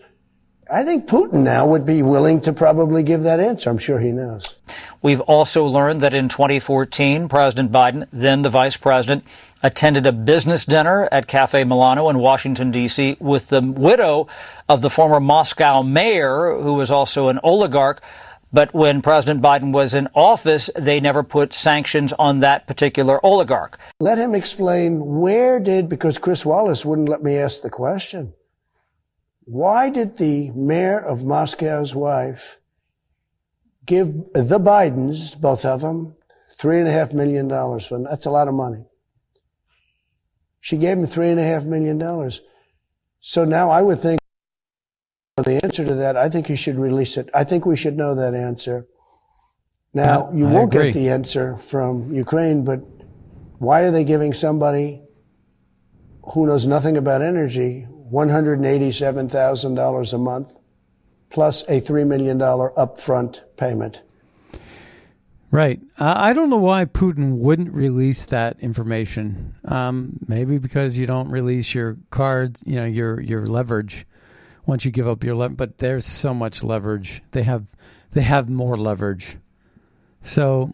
[0.69, 3.71] I think Putin now would be willing to probably give that answer.
[3.71, 4.59] I'm sure he knows.
[5.01, 9.23] We've also learned that in 2014, President Biden, then the vice president,
[9.63, 13.17] attended a business dinner at Cafe Milano in Washington, D.C.
[13.21, 14.27] with the widow
[14.69, 18.03] of the former Moscow mayor, who was also an oligarch.
[18.53, 23.79] But when President Biden was in office, they never put sanctions on that particular oligarch.
[24.01, 28.33] Let him explain where did, because Chris Wallace wouldn't let me ask the question.
[29.47, 32.61] Why did the mayor of Moscow's wife
[33.87, 36.17] give the Bidens, both of them,
[36.59, 38.85] three and a half million dollars for that's a lot of money.
[40.61, 42.43] She gave him three and a half million dollars.
[43.21, 44.19] So now I would think
[45.37, 47.29] the answer to that, I think you should release it.
[47.33, 48.89] I think we should know that answer.
[49.95, 50.87] Now, you I won't agree.
[50.93, 52.81] get the answer from Ukraine, but
[53.59, 55.03] why are they giving somebody
[56.33, 60.57] who knows nothing about energy $187,000 a month
[61.31, 64.01] plus a $3 million upfront payment.
[65.51, 65.81] Right.
[65.99, 69.55] I don't know why Putin wouldn't release that information.
[69.65, 74.07] Um, maybe because you don't release your cards, you know, your your leverage
[74.67, 75.57] once you give up your leverage.
[75.57, 77.23] But there's so much leverage.
[77.31, 77.69] They have
[78.11, 79.37] they have more leverage.
[80.21, 80.73] So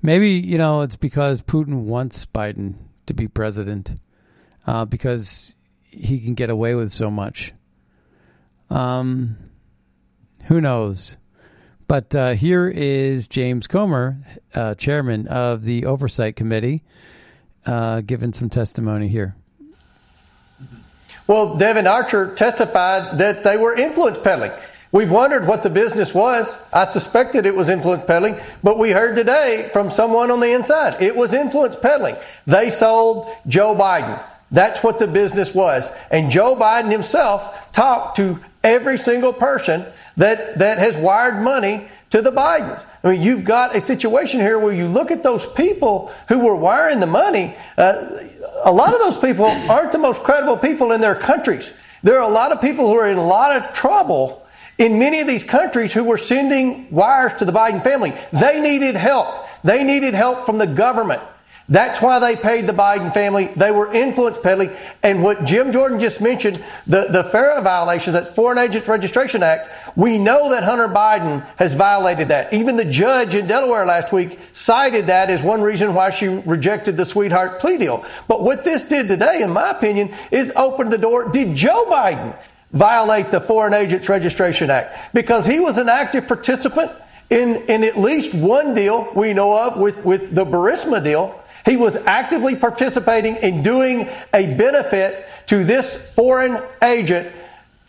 [0.00, 2.76] maybe you know it's because Putin wants Biden
[3.06, 3.96] to be president.
[4.66, 5.56] uh, because
[5.92, 7.52] he can get away with so much.
[8.70, 9.36] Um,
[10.44, 11.18] who knows?
[11.86, 14.16] But uh, here is James Comer,
[14.54, 16.82] uh, chairman of the Oversight Committee,
[17.66, 19.36] uh, giving some testimony here.
[21.26, 24.52] Well, Devon Archer testified that they were influence peddling.
[24.90, 26.58] We've wondered what the business was.
[26.72, 31.00] I suspected it was influence peddling, but we heard today from someone on the inside
[31.00, 32.16] it was influence peddling.
[32.46, 34.22] They sold Joe Biden.
[34.52, 35.90] That's what the business was.
[36.10, 39.86] And Joe Biden himself talked to every single person
[40.16, 42.84] that, that has wired money to the Bidens.
[43.02, 46.54] I mean, you've got a situation here where you look at those people who were
[46.54, 47.56] wiring the money.
[47.78, 48.18] Uh,
[48.64, 51.72] a lot of those people aren't the most credible people in their countries.
[52.02, 55.20] There are a lot of people who are in a lot of trouble in many
[55.20, 58.12] of these countries who were sending wires to the Biden family.
[58.32, 59.46] They needed help.
[59.64, 61.22] They needed help from the government.
[61.72, 63.46] That's why they paid the Biden family.
[63.46, 64.72] They were influence peddling.
[65.02, 69.70] And what Jim Jordan just mentioned, the, the FARA violation, that's Foreign Agents Registration Act,
[69.96, 72.52] we know that Hunter Biden has violated that.
[72.52, 76.98] Even the judge in Delaware last week cited that as one reason why she rejected
[76.98, 78.04] the sweetheart plea deal.
[78.28, 81.30] But what this did today, in my opinion, is open the door.
[81.32, 82.36] Did Joe Biden
[82.72, 85.14] violate the Foreign Agents Registration Act?
[85.14, 86.92] Because he was an active participant
[87.30, 91.41] in, in at least one deal we know of with, with the Burisma deal.
[91.64, 97.32] He was actively participating in doing a benefit to this foreign agent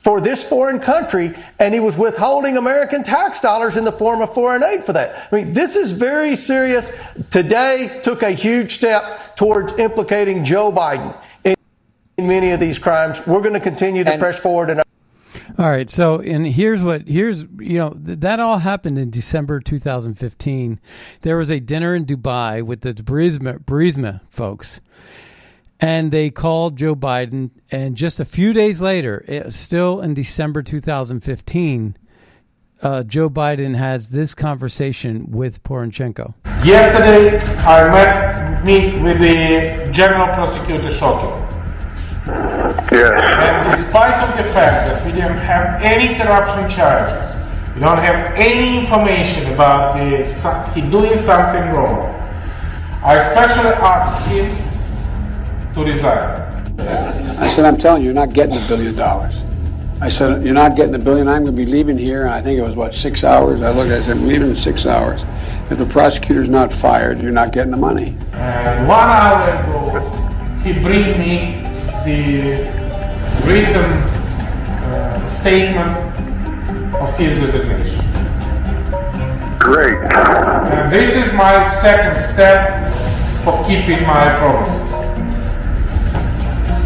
[0.04, 4.34] for this foreign country, and he was withholding American tax dollars in the form of
[4.34, 5.30] foreign aid for that.
[5.32, 6.92] I mean, this is very serious.
[7.30, 11.56] Today took a huge step towards implicating Joe Biden in,
[12.18, 13.26] many of these crimes.
[13.26, 14.72] We're going to continue to and, press forward.
[14.72, 14.84] And
[15.58, 15.90] all right.
[15.90, 20.80] So, and here's what here's you know th- that all happened in December 2015.
[21.22, 24.82] There was a dinner in Dubai with the Burisma, Burisma folks
[25.84, 27.52] and they called Joe Biden.
[27.70, 31.98] And just a few days later, it, still in December 2015,
[32.82, 36.36] uh, Joe Biden has this conversation with Poroshenko.
[36.64, 41.53] Yesterday, I met meet with the General Prosecutor Shokin.
[42.26, 43.12] Yes.
[43.44, 47.36] And despite of the fact that we didn't have any corruption charges,
[47.76, 52.14] we don't have any information about the, he doing something wrong.
[53.04, 56.80] I especially asked him to resign.
[57.40, 59.44] I said, I'm telling you, you're not getting a billion dollars.
[60.00, 61.28] I said, You're not getting the billion.
[61.28, 62.26] I'm going to be leaving here.
[62.26, 63.62] And I think it was, what, six hours?
[63.62, 65.24] I looked at it, I said, I'm leaving in six hours.
[65.72, 68.16] If the prosecutor's not fired, you're not getting the money.
[68.34, 70.00] And one hour ago,
[70.64, 71.73] he bring me
[72.06, 72.70] the
[73.46, 73.92] written
[74.84, 75.98] uh, statement
[76.96, 78.00] of his resignation.
[79.60, 79.98] Great.
[80.14, 82.92] And this is my second step
[83.44, 84.94] for keeping my promises.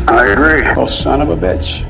[0.07, 0.63] I agree.
[0.75, 1.83] Oh, son of a bitch.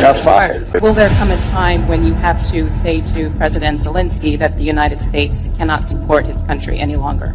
[0.00, 0.80] Got fired.
[0.80, 4.64] Will there come a time when you have to say to President Zelensky that the
[4.64, 7.34] United States cannot support his country any longer?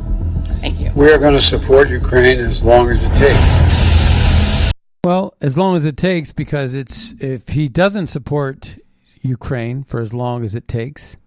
[0.61, 0.91] Thank you.
[0.95, 3.74] We're going to support Ukraine as long as it takes.
[5.05, 8.79] Well, as long as it takes, because it's if he doesn't support
[9.21, 11.17] Ukraine for as long as it takes,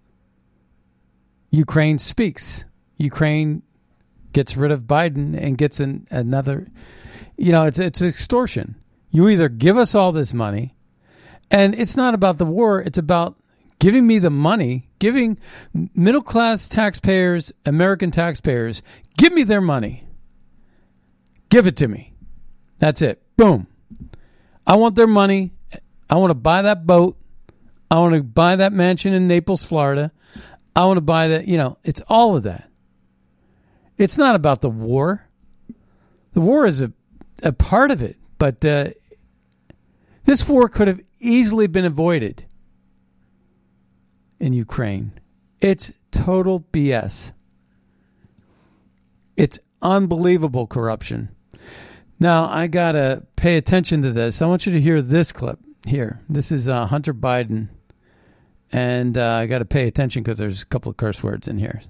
[1.50, 2.64] Ukraine speaks.
[2.96, 3.62] Ukraine
[4.32, 6.66] gets rid of Biden and gets an, another
[7.36, 8.74] you know, it's it's extortion.
[9.12, 10.74] You either give us all this money,
[11.48, 13.36] and it's not about the war, it's about
[13.78, 15.38] giving me the money, giving
[15.94, 18.82] middle class taxpayers, American taxpayers,
[19.16, 20.02] give me their money.
[21.48, 22.12] Give it to me.
[22.80, 23.22] That's it.
[23.38, 23.66] Boom.
[24.66, 25.52] I want their money.
[26.10, 27.16] I want to buy that boat.
[27.90, 30.12] I want to buy that mansion in Naples, Florida.
[30.76, 32.68] I want to buy that, you know, it's all of that.
[33.96, 35.26] It's not about the war.
[36.34, 36.92] The war is a
[37.42, 38.16] a part of it.
[38.38, 38.90] But uh,
[40.24, 42.44] this war could have easily been avoided
[44.38, 45.12] in Ukraine.
[45.60, 47.32] It's total BS.
[49.36, 51.30] It's unbelievable corruption.
[52.20, 54.42] Now, I got to pay attention to this.
[54.42, 56.20] I want you to hear this clip here.
[56.28, 57.68] This is uh, Hunter Biden.
[58.72, 61.58] And uh, I got to pay attention because there's a couple of curse words in
[61.58, 61.80] here.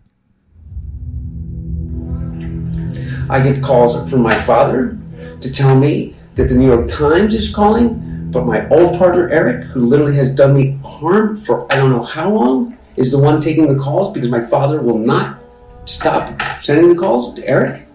[3.31, 4.99] I get calls from my father
[5.41, 9.65] to tell me that the New York Times is calling, but my old partner Eric,
[9.69, 13.41] who literally has done me harm for I don't know how long, is the one
[13.41, 15.41] taking the calls because my father will not
[15.87, 17.87] stop sending the calls to Eric.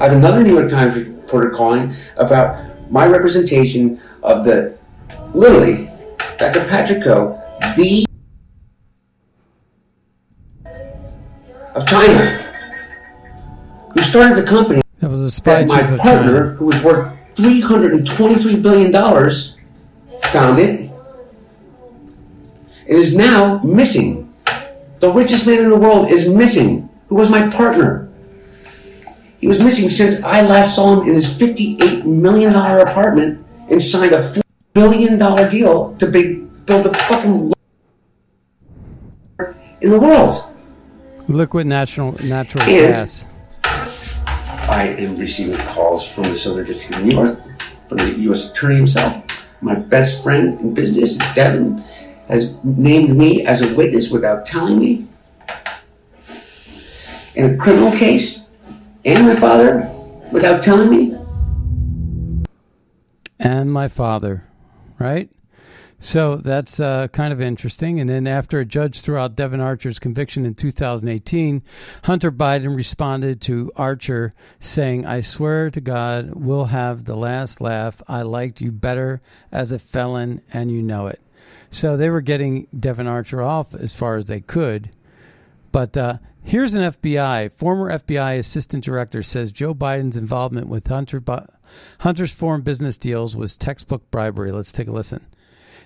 [0.00, 4.76] I have another New York Times calling about my representation of the
[5.34, 5.88] literally
[6.38, 6.64] Dr.
[6.66, 7.40] Patrick Ho,
[7.76, 8.04] the
[11.74, 12.24] of China,
[13.94, 14.80] who started the company.
[14.98, 16.54] That was a spy that my partner, China.
[16.54, 18.92] who was worth $323 billion,
[20.32, 20.90] found it
[22.88, 24.32] and is now missing.
[24.98, 28.09] The richest man in the world is missing, who was my partner.
[29.40, 34.12] He was missing since I last saw him in his $58 million apartment and signed
[34.12, 34.42] a $4
[34.74, 35.18] billion
[35.50, 37.52] deal to big, build the fucking
[39.80, 40.44] in the world.
[41.28, 43.26] Liquid natural natural And- gas.
[43.64, 47.40] I am receiving calls from the Southern District of New York,
[47.88, 48.52] from the U.S.
[48.52, 49.24] Attorney himself.
[49.62, 51.82] My best friend in business, Devon,
[52.28, 55.06] has named me as a witness without telling me
[57.34, 58.39] in a criminal case,
[59.04, 59.88] and my father
[60.32, 61.16] without telling me.
[63.38, 64.46] and my father,
[64.98, 65.30] right?
[65.98, 68.00] So that's uh, kind of interesting.
[68.00, 71.62] And then after a judge threw out Devon Archer's conviction in 2018,
[72.04, 78.00] Hunter Biden responded to Archer saying, I swear to God, we'll have the last laugh.
[78.08, 79.20] I liked you better
[79.52, 81.20] as a felon, and you know it.
[81.70, 84.90] So they were getting Devin Archer off as far as they could.
[85.70, 86.18] But uh,
[86.50, 91.22] here's an FBI former FBI assistant director says Joe Biden's involvement with Hunter
[92.00, 94.50] Hunter's foreign business deals was textbook bribery.
[94.50, 95.24] Let's take a listen.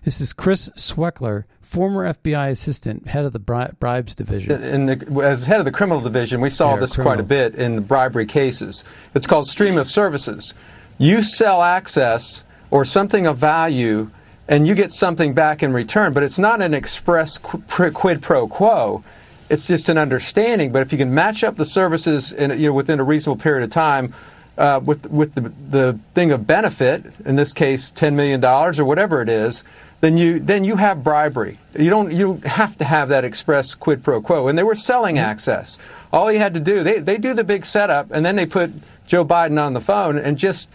[0.04, 4.62] This is Chris Swecker, former FBI assistant, head of the bri- bribes division.
[4.62, 7.14] In the, as head of the criminal division, we saw Yeah, this criminal.
[7.16, 8.84] quite a bit in the bribery cases.
[9.14, 10.54] It's called stream of services.
[10.98, 14.10] You sell access or something of value,
[14.48, 18.46] and you get something back in return, but it's not an express qu- quid pro
[18.46, 19.02] quo.
[19.49, 20.72] It's just an understanding.
[20.72, 23.64] But if you can match up the services in, you know, within a reasonable period
[23.64, 24.14] of time,
[24.57, 28.84] uh, with with the, the thing of benefit, in this case, ten million dollars or
[28.84, 29.64] whatever it is,
[30.01, 31.59] then you then you have bribery.
[31.78, 34.49] You don't you have to have that express quid pro quo.
[34.49, 35.78] And they were selling access.
[36.12, 38.70] All you had to do, they they do the big setup, and then they put
[39.07, 40.70] Joe Biden on the phone and just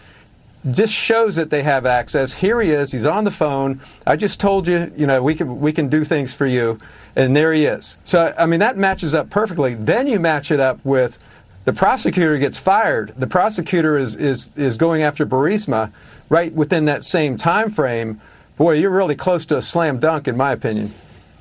[0.70, 2.34] just shows that they have access.
[2.34, 2.92] Here he is.
[2.92, 3.80] He's on the phone.
[4.06, 6.78] I just told you, you know, we can we can do things for you,
[7.16, 7.98] and there he is.
[8.04, 9.74] So I mean that matches up perfectly.
[9.74, 11.18] Then you match it up with
[11.64, 13.14] the prosecutor gets fired.
[13.16, 15.92] The prosecutor is is is going after Burisma
[16.28, 18.20] right within that same time frame.
[18.56, 20.92] Boy, you're really close to a slam dunk, in my opinion.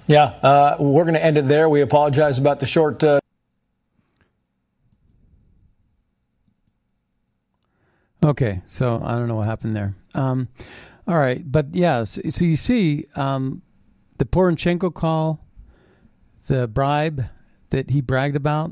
[0.07, 1.69] Yeah, uh, we're going to end it there.
[1.69, 3.03] We apologize about the short.
[3.03, 3.19] Uh,
[8.23, 9.95] Okay, so I don't know what happened there.
[10.13, 10.49] Um,
[11.07, 13.61] all right, but yeah, so, so you see um,
[14.17, 15.45] the Poroshenko call,
[16.47, 17.25] the bribe
[17.69, 18.71] that he bragged about,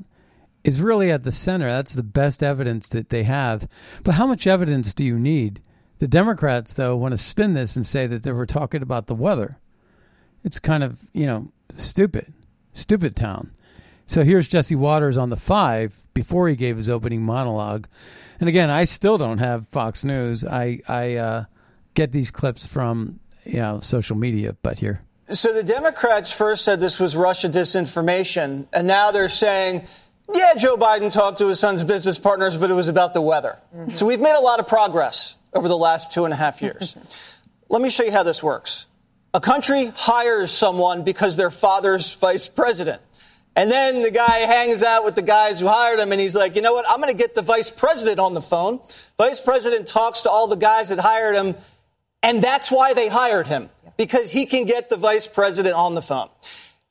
[0.63, 1.67] is really at the center.
[1.67, 3.69] That's the best evidence that they have.
[4.03, 5.61] But how much evidence do you need?
[5.99, 9.15] The Democrats, though, want to spin this and say that they were talking about the
[9.15, 9.59] weather.
[10.43, 12.33] It's kind of, you know, stupid,
[12.73, 13.51] stupid town.
[14.05, 17.87] So here's Jesse Watters on the five before he gave his opening monologue.
[18.39, 20.45] And again, I still don't have Fox News.
[20.45, 21.45] I I uh,
[21.93, 25.01] get these clips from you know social media, but here.
[25.33, 29.85] So the Democrats first said this was Russia disinformation, and now they're saying,
[30.33, 33.57] yeah, Joe Biden talked to his son's business partners, but it was about the weather.
[33.89, 36.95] So we've made a lot of progress over the last two and a half years.
[37.69, 38.85] Let me show you how this works.
[39.33, 43.01] A country hires someone because their father's vice president.
[43.57, 46.55] And then the guy hangs out with the guys who hired him and he's like,
[46.55, 46.85] you know what?
[46.87, 48.79] I'm going to get the vice president on the phone.
[49.17, 51.55] Vice president talks to all the guys that hired him.
[52.21, 56.03] And that's why they hired him because he can get the vice president on the
[56.03, 56.29] phone.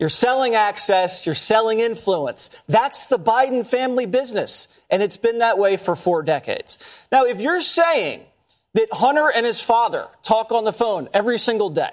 [0.01, 1.25] You're selling access.
[1.25, 2.51] You're selling influence.
[2.67, 4.67] That's the Biden family business.
[4.91, 6.81] And it's been that way for four decades.
[7.13, 8.23] Now, if you're saying
[8.75, 11.93] that Hunter and his father talk on the phone every single day,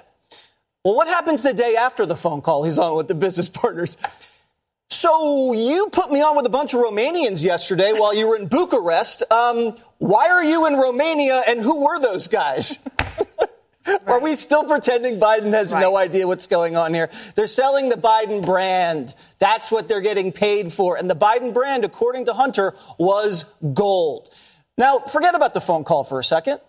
[0.84, 3.98] well, what happens the day after the phone call he's on with the business partners?
[4.94, 8.46] So you put me on with a bunch of Romanians yesterday while you were in
[8.46, 9.24] Bucharest.
[9.32, 12.78] Um, why are you in Romania and who were those guys?
[14.08, 17.10] Are we still pretending Biden has no idea what's going on here?
[17.36, 19.14] They're selling the Biden brand.
[19.40, 20.96] That's what they're getting paid for.
[20.96, 24.30] And the Biden brand, according to Hunter, was gold.
[24.78, 26.62] Now, forget about the phone call for a second.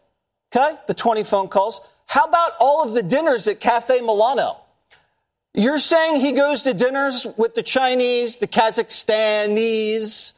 [0.54, 0.76] Okay?
[0.88, 1.80] The 20 phone calls.
[2.06, 4.63] How about all of the dinners at Cafe Milano?
[5.54, 10.34] You're saying he goes to dinners with the Chinese, the Kazakhstanis,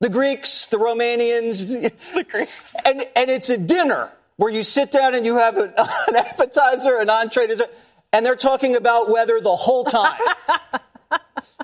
[0.00, 2.74] the Greeks, the Romanians, the Greeks.
[2.84, 5.72] And, and it's a dinner where you sit down and you have an,
[6.08, 7.72] an appetizer, an entree, dessert,
[8.12, 10.20] and they're talking about weather the whole time.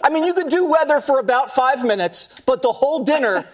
[0.03, 3.47] I mean, you could do weather for about five minutes, but the whole dinner,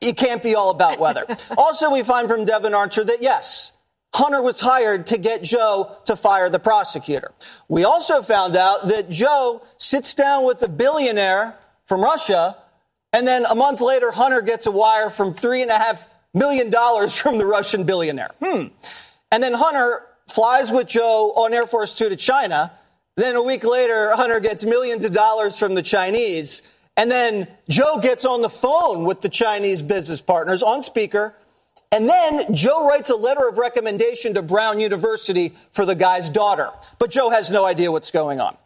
[0.00, 1.24] it can't be all about weather.
[1.56, 3.72] Also, we find from Devon Archer that yes,
[4.14, 7.32] Hunter was hired to get Joe to fire the prosecutor.
[7.68, 11.56] We also found out that Joe sits down with a billionaire
[11.86, 12.56] from Russia
[13.12, 16.70] And then a month later, Hunter gets a wire from three and a half million
[16.70, 18.30] dollars from the Russian billionaire.
[18.42, 18.66] Hmm.
[19.32, 22.72] And then Hunter flies with Joe on Air Force Two to China.
[23.16, 26.62] Then a week later, Hunter gets millions of dollars from the Chinese.
[26.96, 31.34] And then Joe gets on the phone with the Chinese business partners on speaker.
[31.90, 36.70] And then Joe writes a letter of recommendation to Brown University for the guy's daughter.
[36.98, 38.56] But Joe has no idea what's going on.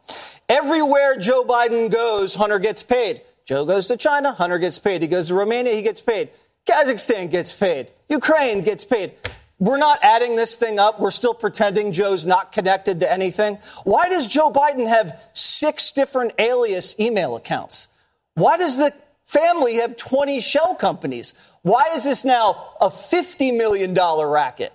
[0.49, 3.23] Everywhere Joe Biden goes, Hunter gets paid.
[3.45, 5.03] Joe goes to China, Hunter gets paid.
[5.03, 6.31] He goes to Romania, he gets paid.
[6.67, 7.91] Kazakhstan gets paid.
[8.09, 9.15] Ukraine gets paid.
[9.59, 10.99] We're not adding this thing up.
[10.99, 13.59] We're still pretending Joe's not connected to anything.
[13.85, 17.89] Why does Joe Biden have six different alias email accounts?
[18.35, 18.93] Why does the
[19.33, 21.33] family have 20 shell companies?
[21.63, 24.73] Why is this now a $50 million racket?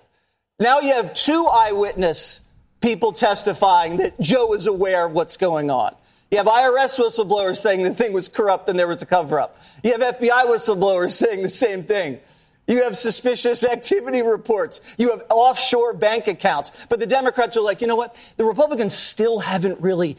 [0.58, 2.40] Now you have two eyewitness
[2.80, 5.94] people testifying that Joe is aware of what's going on.
[6.30, 9.56] You have IRS whistleblowers saying the thing was corrupt and there was a cover up.
[9.84, 12.18] You have FBI whistleblowers saying the same thing.
[12.66, 14.82] You have suspicious activity reports.
[14.98, 16.72] You have offshore bank accounts.
[16.88, 18.20] But the Democrats are like, you know what?
[18.36, 20.18] The Republicans still haven't really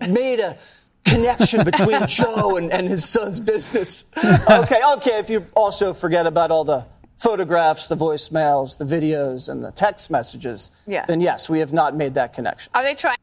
[0.00, 0.58] made a
[1.06, 4.04] connection between Joe and, and his son's business.
[4.16, 6.84] Okay, okay, if you also forget about all the
[7.18, 11.06] photographs, the voicemails, the videos, and the text messages, Yeah.
[11.06, 12.70] then yes, we have not made that connection.
[12.74, 13.16] Are they trying?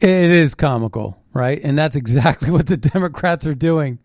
[0.00, 1.60] It is comical, right?
[1.62, 3.98] And that's exactly what the Democrats are doing.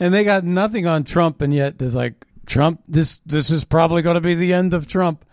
[0.00, 2.80] And they got nothing on Trump, and yet there's like Trump.
[2.88, 5.24] This this is probably going to be the end of Trump.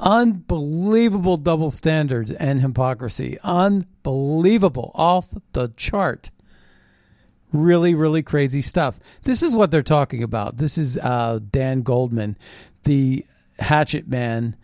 [0.00, 3.38] Unbelievable double standards and hypocrisy.
[3.42, 6.30] Unbelievable, off the chart.
[7.52, 8.98] Really, really crazy stuff.
[9.22, 10.58] This is what they're talking about.
[10.58, 12.36] This is uh, Dan Goldman,
[12.84, 13.24] the
[13.58, 14.56] hatchet man.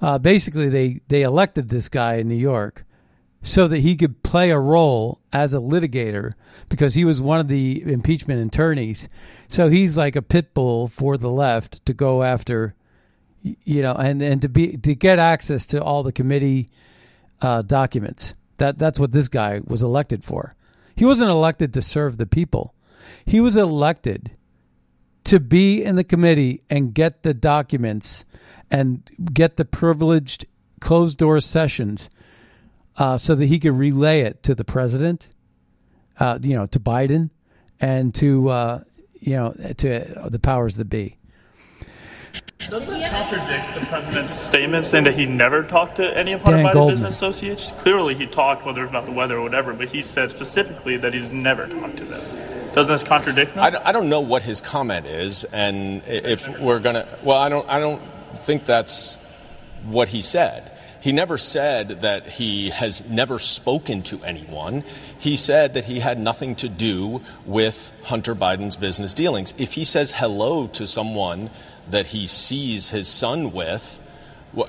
[0.00, 2.84] Uh, basically, they they elected this guy in New York
[3.42, 6.34] so that he could play a role as a litigator
[6.68, 9.08] because he was one of the impeachment attorneys.
[9.48, 12.74] So he's like a pit bull for the left to go after,
[13.42, 16.68] you know, and, and to be to get access to all the committee
[17.40, 18.34] uh, documents.
[18.58, 20.54] That that's what this guy was elected for.
[21.00, 22.74] He wasn't elected to serve the people.
[23.24, 24.32] He was elected
[25.24, 28.26] to be in the committee and get the documents
[28.70, 30.44] and get the privileged
[30.78, 32.10] closed door sessions
[32.98, 35.30] uh, so that he could relay it to the president,
[36.18, 37.30] uh, you know, to Biden,
[37.80, 38.84] and to uh,
[39.20, 41.16] you know to the powers that be.
[42.68, 46.64] Doesn't that contradict the president's statement saying that he never talked to any of Dan
[46.64, 47.72] Hunter Biden business associates?
[47.78, 51.12] Clearly, he talked, whether it's about the weather or whatever, but he said specifically that
[51.12, 52.22] he's never talked to them.
[52.74, 53.64] Doesn't this contradict them?
[53.64, 57.48] I, don't- I don't know what his comment is, and if we're gonna, well, I
[57.48, 58.00] don't, I don't
[58.36, 59.16] think that's
[59.86, 60.70] what he said.
[61.00, 64.84] He never said that he has never spoken to anyone.
[65.18, 69.54] He said that he had nothing to do with Hunter Biden's business dealings.
[69.56, 71.48] If he says hello to someone
[71.90, 74.00] that he sees his son with,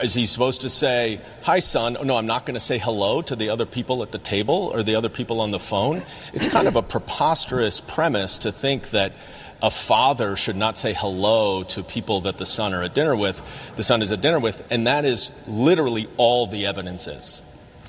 [0.01, 1.97] is he supposed to say, Hi, son?
[1.99, 4.71] Oh, no, I'm not going to say hello to the other people at the table
[4.73, 6.03] or the other people on the phone?
[6.33, 9.13] It's kind of a preposterous premise to think that
[9.61, 13.41] a father should not say hello to people that the son are at dinner with,
[13.75, 17.43] the son is at dinner with, and that is literally all the evidence is.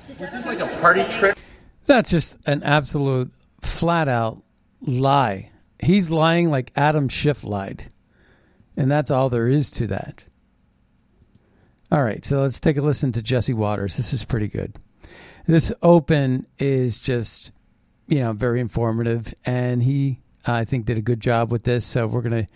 [0.09, 1.37] Was this like a party trick?
[1.87, 4.43] That's just an absolute flat out
[4.83, 5.51] lie.
[5.83, 7.89] He's lying like Adam Schiff lied.
[8.77, 10.25] And that's all there is to that.
[11.91, 13.97] All right, so let's take a listen to Jesse Watters.
[13.97, 14.75] This is pretty good.
[15.47, 17.53] This open is just,
[18.07, 21.85] you know, very informative, and he, I think, did a good job with this.
[21.85, 22.49] So we're going to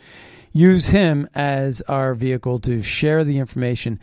[0.52, 4.00] use him as our vehicle to share the information.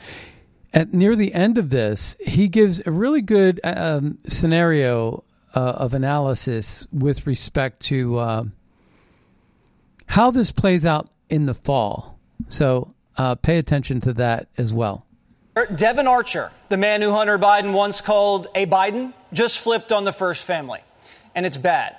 [0.72, 5.24] At near the end of this, he gives a really good um, scenario
[5.55, 8.43] uh, of analysis with respect to uh,
[10.07, 12.17] how this plays out in the fall.
[12.49, 15.05] So uh, pay attention to that as well.
[15.76, 20.13] Devon Archer, the man who Hunter Biden once called a Biden, just flipped on the
[20.13, 20.80] first family.
[21.36, 21.95] And it's bad.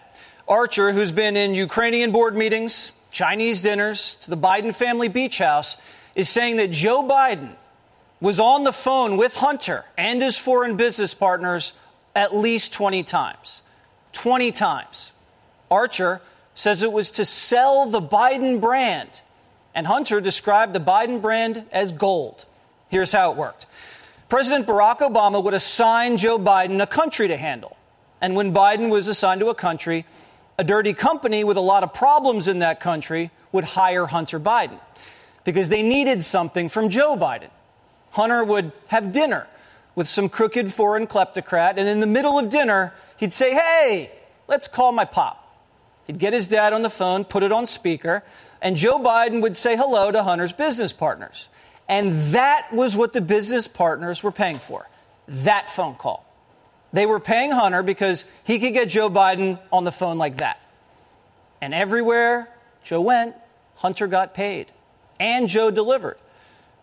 [0.49, 5.77] Archer, who's been in Ukrainian board meetings, Chinese dinners, to the Biden family beach house,
[6.17, 7.55] is saying that Joe Biden
[8.21, 11.75] was on the phone with Hunter and his foreign business partners
[12.15, 13.63] at least 20 times.
[14.13, 15.13] 20 times.
[15.71, 16.21] Archer
[16.55, 19.23] says it was to sell the Biden brand,
[19.75, 22.47] and Hunter described the Biden brand as gold.
[22.89, 23.67] Here's how it worked
[24.29, 27.77] President Barack Obama would assign Joe Biden a country to handle.
[28.21, 30.07] And when Biden was assigned to a country,
[30.59, 34.79] a dirty company with a lot of problems in that country would hire Hunter Biden
[35.45, 37.51] because they needed something from Joe Biden.
[38.13, 39.47] Hunter would have dinner
[39.95, 44.11] with some crooked foreign kleptocrat, and in the middle of dinner, he'd say, Hey,
[44.49, 45.44] let's call my pop.
[46.07, 48.23] He'd get his dad on the phone, put it on speaker,
[48.61, 51.49] and Joe Biden would say hello to Hunter's business partners.
[51.89, 54.89] And that was what the business partners were paying for
[55.29, 56.27] that phone call.
[56.93, 60.61] They were paying Hunter because he could get Joe Biden on the phone like that.
[61.61, 62.49] And everywhere
[62.85, 63.35] Joe went,
[63.77, 64.71] Hunter got paid.
[65.19, 66.19] And Joe delivered.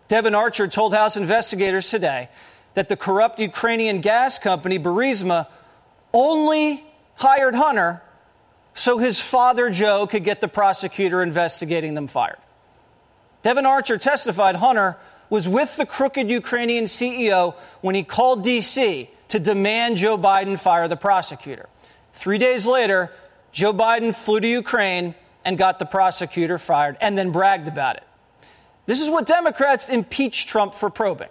[0.08, 2.30] Devon Archer told House investigators today
[2.74, 5.48] that the corrupt Ukrainian gas company, Burisma,
[6.14, 6.84] only
[7.16, 8.02] hired Hunter
[8.74, 12.38] so his father, Joe, could get the prosecutor investigating them fired.
[13.42, 14.98] Devon Archer testified Hunter
[15.30, 19.10] was with the crooked Ukrainian CEO when he called D.C.
[19.30, 21.68] to demand Joe Biden fire the prosecutor.
[22.14, 23.12] Three days later,
[23.52, 28.04] Joe Biden flew to Ukraine and got the prosecutor fired and then bragged about it.
[28.86, 31.30] This is what Democrats impeached Trump for probing.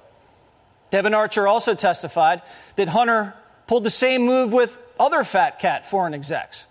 [0.91, 2.43] Devon Archer also testified
[2.77, 3.35] that Hunter
[3.67, 6.67] pulled the same move with other fat cat foreign execs.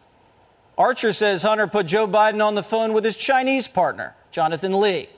[0.80, 5.09] Archer says Hunter put Joe Biden on the phone with his Chinese partner, Jonathan Li.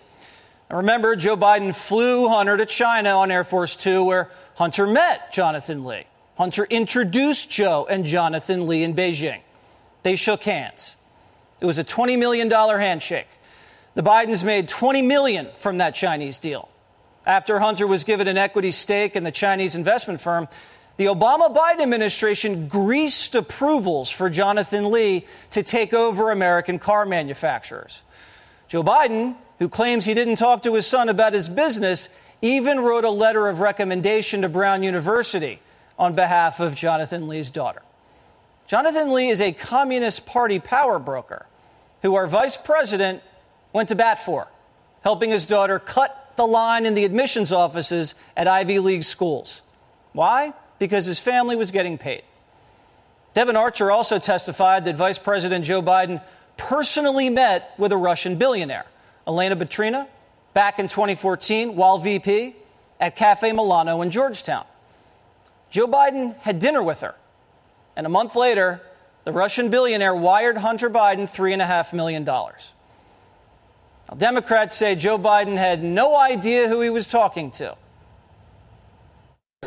[0.67, 5.31] And remember, Joe Biden flew Hunter to China on Air Force Two, where Hunter met
[5.31, 6.05] Jonathan Li.
[6.35, 9.41] Hunter introduced Joe and Jonathan Li in Beijing.
[10.01, 10.97] They shook hands.
[11.59, 13.27] It was a $20 million handshake.
[13.93, 16.69] The Bidens made 20 million from that Chinese deal.
[17.23, 20.47] After Hunter was given an equity stake in the Chinese investment firm,
[20.97, 28.01] the Obama Biden administration greased approvals for Jonathan Li to take over American car manufacturers.
[28.67, 32.09] Joe Biden, who claims he didn't talk to his son about his business,
[32.41, 35.59] even wrote a letter of recommendation to Brown University
[35.97, 37.81] on behalf of Jonathan Li's daughter.
[38.67, 41.45] Jonathan Li is a Communist Party power broker
[42.01, 43.21] who our vice president
[43.73, 44.47] went to bat for,
[45.03, 49.61] helping his daughter cut the line in the admissions offices at Ivy League schools.
[50.13, 50.53] Why?
[50.81, 52.23] Because his family was getting paid.
[53.35, 56.23] Devon Archer also testified that Vice President Joe Biden
[56.57, 58.87] personally met with a Russian billionaire,
[59.27, 60.07] Elena Baturina,
[60.55, 62.55] back in 2014 while VP
[62.99, 64.65] at Cafe Milano in Georgetown.
[65.69, 67.13] Joe Biden had dinner with her,
[67.95, 68.81] and a month later,
[69.23, 72.23] the Russian billionaire wired Hunter Biden $3.5 million.
[72.23, 72.55] Now,
[74.17, 77.77] Democrats say Joe Biden had no idea who he was talking to.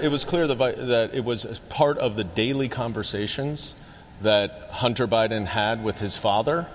[0.03, 3.77] It was clear that it was part of the daily conversations
[4.23, 6.67] that Hunter Biden had with his father,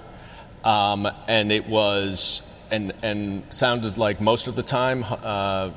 [0.64, 2.42] um, and it was
[2.72, 5.70] and and sounded like most of the time uh,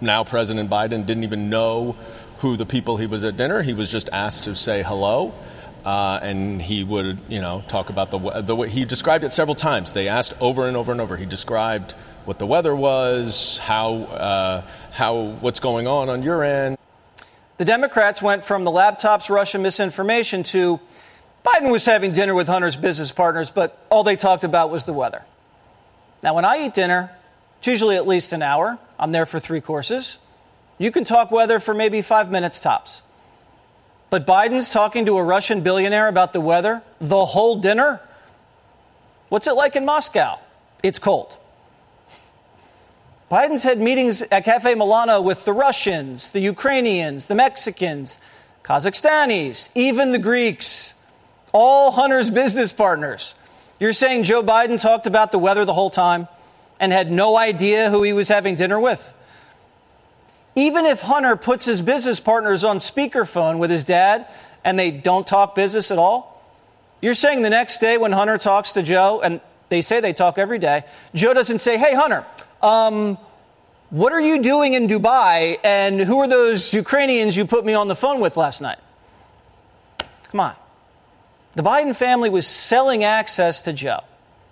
[0.00, 1.96] now President Biden didn't even know
[2.38, 3.60] who the people he was at dinner.
[3.60, 5.34] He was just asked to say hello.
[5.84, 9.54] Uh, and he would, you know, talk about the the way he described it several
[9.54, 9.92] times.
[9.92, 11.18] They asked over and over and over.
[11.18, 11.94] He described
[12.28, 16.76] what the weather was, how uh, how what's going on on your end.
[17.56, 20.78] The Democrats went from the laptops, Russian misinformation to
[21.42, 24.92] Biden was having dinner with Hunter's business partners, but all they talked about was the
[24.92, 25.22] weather.
[26.22, 27.10] Now, when I eat dinner,
[27.60, 28.78] it's usually at least an hour.
[28.98, 30.18] I'm there for three courses.
[30.76, 33.00] You can talk weather for maybe five minutes tops.
[34.10, 38.02] But Biden's talking to a Russian billionaire about the weather the whole dinner?
[39.30, 40.38] What's it like in Moscow?
[40.82, 41.37] It's cold.
[43.30, 48.18] Biden's had meetings at Cafe Milano with the Russians, the Ukrainians, the Mexicans,
[48.64, 50.94] Kazakhstanis, even the Greeks,
[51.52, 53.34] all Hunter's business partners.
[53.78, 56.26] You're saying Joe Biden talked about the weather the whole time
[56.80, 59.14] and had no idea who he was having dinner with?
[60.54, 64.26] Even if Hunter puts his business partners on speakerphone with his dad
[64.64, 66.42] and they don't talk business at all,
[67.00, 70.36] you're saying the next day when Hunter talks to Joe, and they say they talk
[70.38, 72.26] every day, Joe doesn't say, Hey, Hunter,
[72.62, 73.18] um,
[73.90, 75.58] what are you doing in Dubai?
[75.64, 78.78] And who are those Ukrainians you put me on the phone with last night?
[80.24, 80.54] Come on.
[81.54, 84.00] The Biden family was selling access to Joe.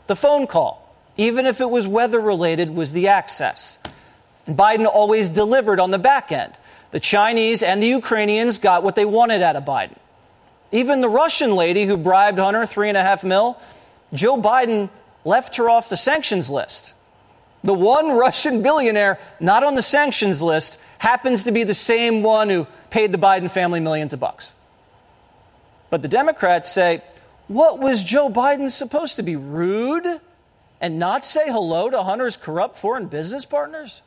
[0.07, 0.83] The phone call,
[1.17, 3.79] even if it was weather related, was the access.
[4.47, 6.53] And Biden always delivered on the back end.
[6.93, 9.97] The Chinese and the Ukrainians got what they wanted out of Biden.
[10.73, 13.59] Even the Russian lady who bribed Hunter three and a half mil,
[14.13, 14.89] Joe Biden
[15.25, 16.95] left her off the sanctions list.
[17.65, 22.49] The one Russian billionaire not on the sanctions list happens to be the same one
[22.49, 24.55] who paid the Biden family millions of bucks.
[25.91, 27.03] But the Democrats say,
[27.49, 30.07] what was Joe Biden supposed to be rude
[30.81, 34.03] and not say hello to Hunter's corrupt foreign business partners?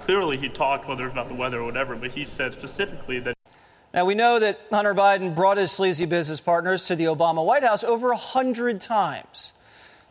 [0.00, 3.36] Clearly, he talked, whether about the weather or whatever, but he said specifically that.
[3.92, 7.64] Now, we know that Hunter Biden brought his sleazy business partners to the Obama White
[7.64, 9.52] House over a hundred times.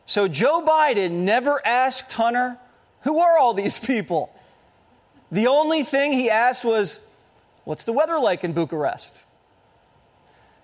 [0.07, 2.57] So Joe Biden never asked Hunter,
[3.01, 4.33] Who are all these people?
[5.31, 7.01] The only thing he asked was,
[7.65, 9.25] What's the weather like in Bucharest?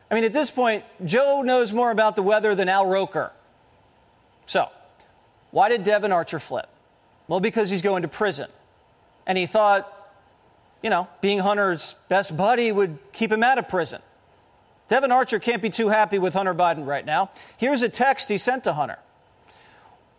[0.09, 3.31] I mean, at this point, Joe knows more about the weather than Al Roker.
[4.45, 4.69] So,
[5.51, 6.69] why did Devon Archer flip?
[7.27, 8.49] Well, because he's going to prison.
[9.25, 9.91] And he thought,
[10.81, 14.01] you know, being Hunter's best buddy would keep him out of prison.
[14.87, 17.31] Devon Archer can't be too happy with Hunter Biden right now.
[17.57, 18.99] Here's a text he sent to Hunter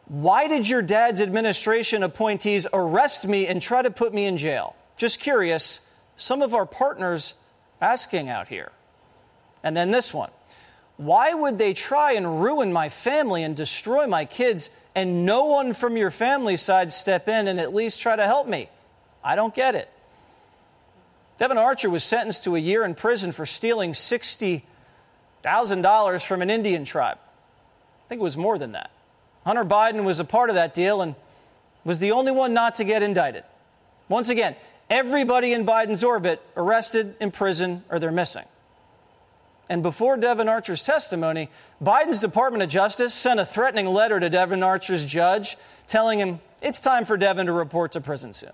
[0.06, 4.76] Why did your dad's administration appointees arrest me and try to put me in jail?
[4.96, 5.80] Just curious,
[6.16, 7.34] some of our partners
[7.80, 8.70] asking out here.
[9.62, 10.30] And then this one
[10.96, 15.72] Why would they try and ruin my family and destroy my kids and no one
[15.72, 18.68] from your family side step in and at least try to help me?
[19.22, 19.90] I don't get it.
[21.38, 26.84] Devon Archer was sentenced to a year in prison for stealing $60,000 from an Indian
[26.84, 27.18] tribe.
[27.18, 28.90] I think it was more than that.
[29.44, 31.14] Hunter Biden was a part of that deal and
[31.84, 33.44] was the only one not to get indicted.
[34.08, 34.56] Once again,
[34.88, 38.44] everybody in Biden's orbit arrested, in prison, or they're missing.
[39.68, 41.48] And before Devon Archer's testimony,
[41.82, 46.80] Biden's Department of Justice sent a threatening letter to Devon Archer's judge telling him it's
[46.80, 48.52] time for Devon to report to prison soon.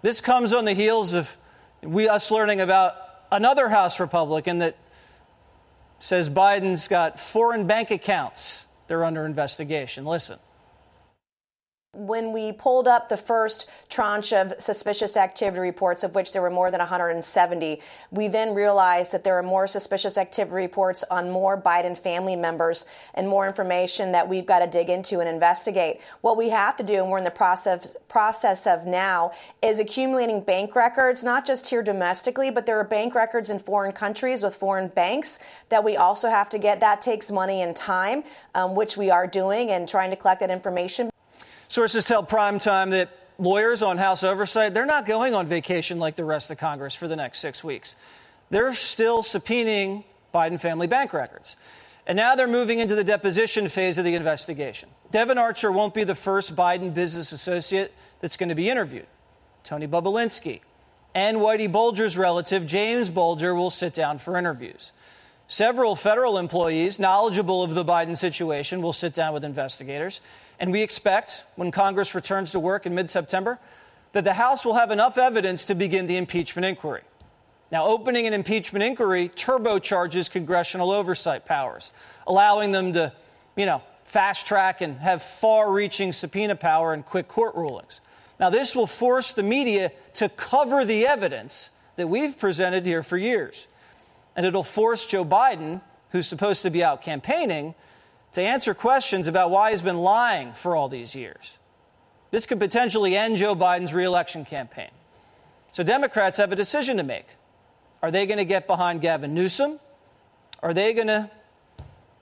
[0.00, 1.36] This comes on the heels of
[1.82, 2.94] we us learning about
[3.30, 4.76] another House Republican that
[6.00, 8.66] says Biden's got foreign bank accounts.
[8.92, 10.04] They're under investigation.
[10.04, 10.38] Listen.
[11.94, 16.48] When we pulled up the first tranche of suspicious activity reports, of which there were
[16.48, 21.60] more than 170, we then realized that there were more suspicious activity reports on more
[21.60, 26.00] Biden family members and more information that we've got to dig into and investigate.
[26.22, 29.32] What we have to do, and we're in the process process of now,
[29.62, 33.92] is accumulating bank records, not just here domestically, but there are bank records in foreign
[33.92, 36.80] countries with foreign banks that we also have to get.
[36.80, 38.24] That takes money and time,
[38.54, 41.11] um, which we are doing and trying to collect that information.
[41.72, 43.08] Sources tell Primetime that
[43.38, 47.08] lawyers on House oversight, they're not going on vacation like the rest of Congress for
[47.08, 47.96] the next six weeks.
[48.50, 50.04] They're still subpoenaing
[50.34, 51.56] Biden family bank records.
[52.06, 54.90] And now they're moving into the deposition phase of the investigation.
[55.12, 59.06] Devon Archer won't be the first Biden business associate that's going to be interviewed.
[59.64, 60.60] Tony Bobulinski
[61.14, 64.92] and Whitey Bulger's relative, James Bulger, will sit down for interviews.
[65.48, 70.20] Several federal employees knowledgeable of the Biden situation will sit down with investigators.
[70.58, 73.58] And we expect, when Congress returns to work in mid September,
[74.12, 77.02] that the House will have enough evidence to begin the impeachment inquiry.
[77.70, 81.90] Now, opening an impeachment inquiry turbocharges congressional oversight powers,
[82.26, 83.12] allowing them to,
[83.56, 88.00] you know, fast track and have far reaching subpoena power and quick court rulings.
[88.38, 93.16] Now, this will force the media to cover the evidence that we've presented here for
[93.16, 93.68] years.
[94.36, 95.80] And it'll force Joe Biden,
[96.10, 97.74] who's supposed to be out campaigning,
[98.32, 101.58] to answer questions about why he's been lying for all these years.
[102.30, 104.90] This could potentially end Joe Biden's reelection campaign.
[105.72, 107.26] So Democrats have a decision to make.
[108.02, 109.78] Are they going to get behind Gavin Newsom?
[110.62, 111.30] Are they going to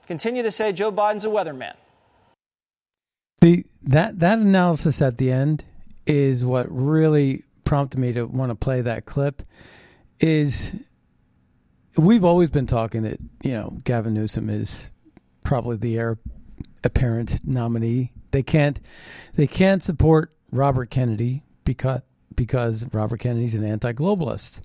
[0.07, 1.75] continue to say Joe Biden's a weatherman?
[3.39, 5.65] The that that analysis at the end
[6.05, 9.41] is what really prompted me to want to play that clip.
[10.19, 10.75] Is
[11.97, 14.91] we've always been talking that you know Gavin Newsom is
[15.43, 16.19] probably the heir
[16.83, 18.11] apparent nominee.
[18.31, 18.79] They can't
[19.33, 22.01] they can't support Robert Kennedy because
[22.35, 24.61] because Robert Kennedy's an anti-globalist.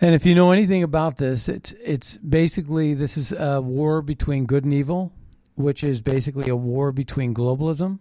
[0.00, 4.46] And if you know anything about this, it's it's basically this is a war between
[4.46, 5.12] good and evil,
[5.56, 7.98] which is basically a war between globalism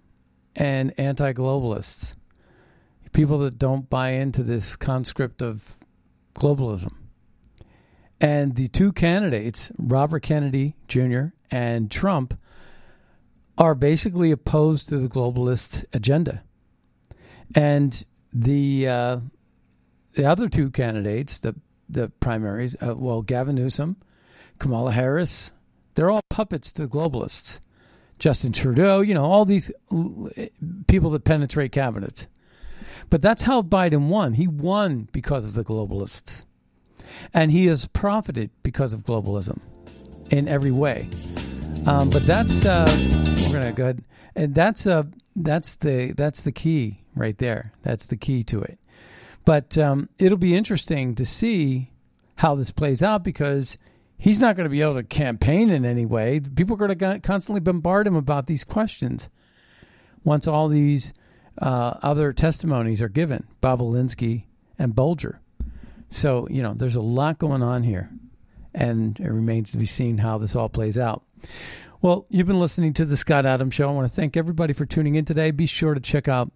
[0.55, 2.15] and anti-globalists.
[3.11, 5.77] People that don't buy into this conscript of
[6.35, 6.93] globalism.
[8.21, 11.27] And the two candidates, Robert Kennedy Jr.
[11.49, 12.37] and Trump,
[13.57, 16.43] are basically opposed to the globalist agenda.
[17.55, 19.19] And the uh,
[20.13, 21.55] the other two candidates, the
[21.87, 23.97] the primaries, uh, well, Gavin Newsom,
[24.59, 25.51] Kamala Harris,
[25.95, 27.59] they're all puppets to the globalists.
[28.19, 29.71] Justin Trudeau, you know, all these
[30.87, 32.27] people that penetrate cabinets.
[33.09, 34.33] But that's how Biden won.
[34.33, 36.43] He won because of the globalists
[37.33, 39.61] and he has profited because of globalism
[40.29, 41.09] in every way.
[41.87, 42.85] Um, but that's uh,
[43.47, 44.03] we're gonna go ahead,
[44.35, 45.03] and that's uh,
[45.35, 47.71] that's the that's the key right there.
[47.81, 48.79] That's the key to it.
[49.45, 51.91] But um, it'll be interesting to see
[52.35, 53.77] how this plays out because
[54.17, 56.39] he's not going to be able to campaign in any way.
[56.55, 59.29] People are going to constantly bombard him about these questions
[60.23, 61.13] once all these
[61.61, 63.47] uh, other testimonies are given.
[63.61, 64.45] Bobulinski
[64.77, 65.41] and Bulger.
[66.09, 68.09] So, you know, there's a lot going on here,
[68.73, 71.23] and it remains to be seen how this all plays out.
[72.01, 73.89] Well, you've been listening to the Scott Adams Show.
[73.89, 75.51] I want to thank everybody for tuning in today.
[75.51, 76.51] Be sure to check out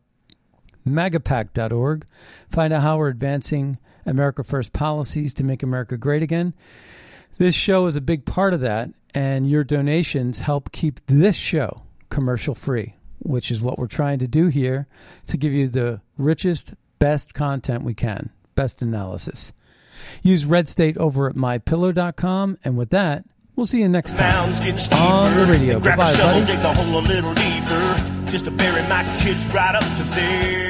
[0.88, 2.06] magapack.org.
[2.50, 6.54] Find out how we're advancing America First policies to make America great again.
[7.38, 11.84] This show is a big part of that, and your donations help keep this show
[12.10, 14.88] commercial free, which is what we're trying to do here
[15.28, 19.54] to give you the richest, best content we can, best analysis.
[20.22, 23.26] Use Red State over at mypillow.com, and with that,
[23.56, 24.96] we'll see you next time steeper.
[24.96, 25.80] on the radio.
[25.80, 26.46] Grab a shovel, buddy.
[26.46, 30.63] dig the hole a little deeper, just to bury my kids right up to there.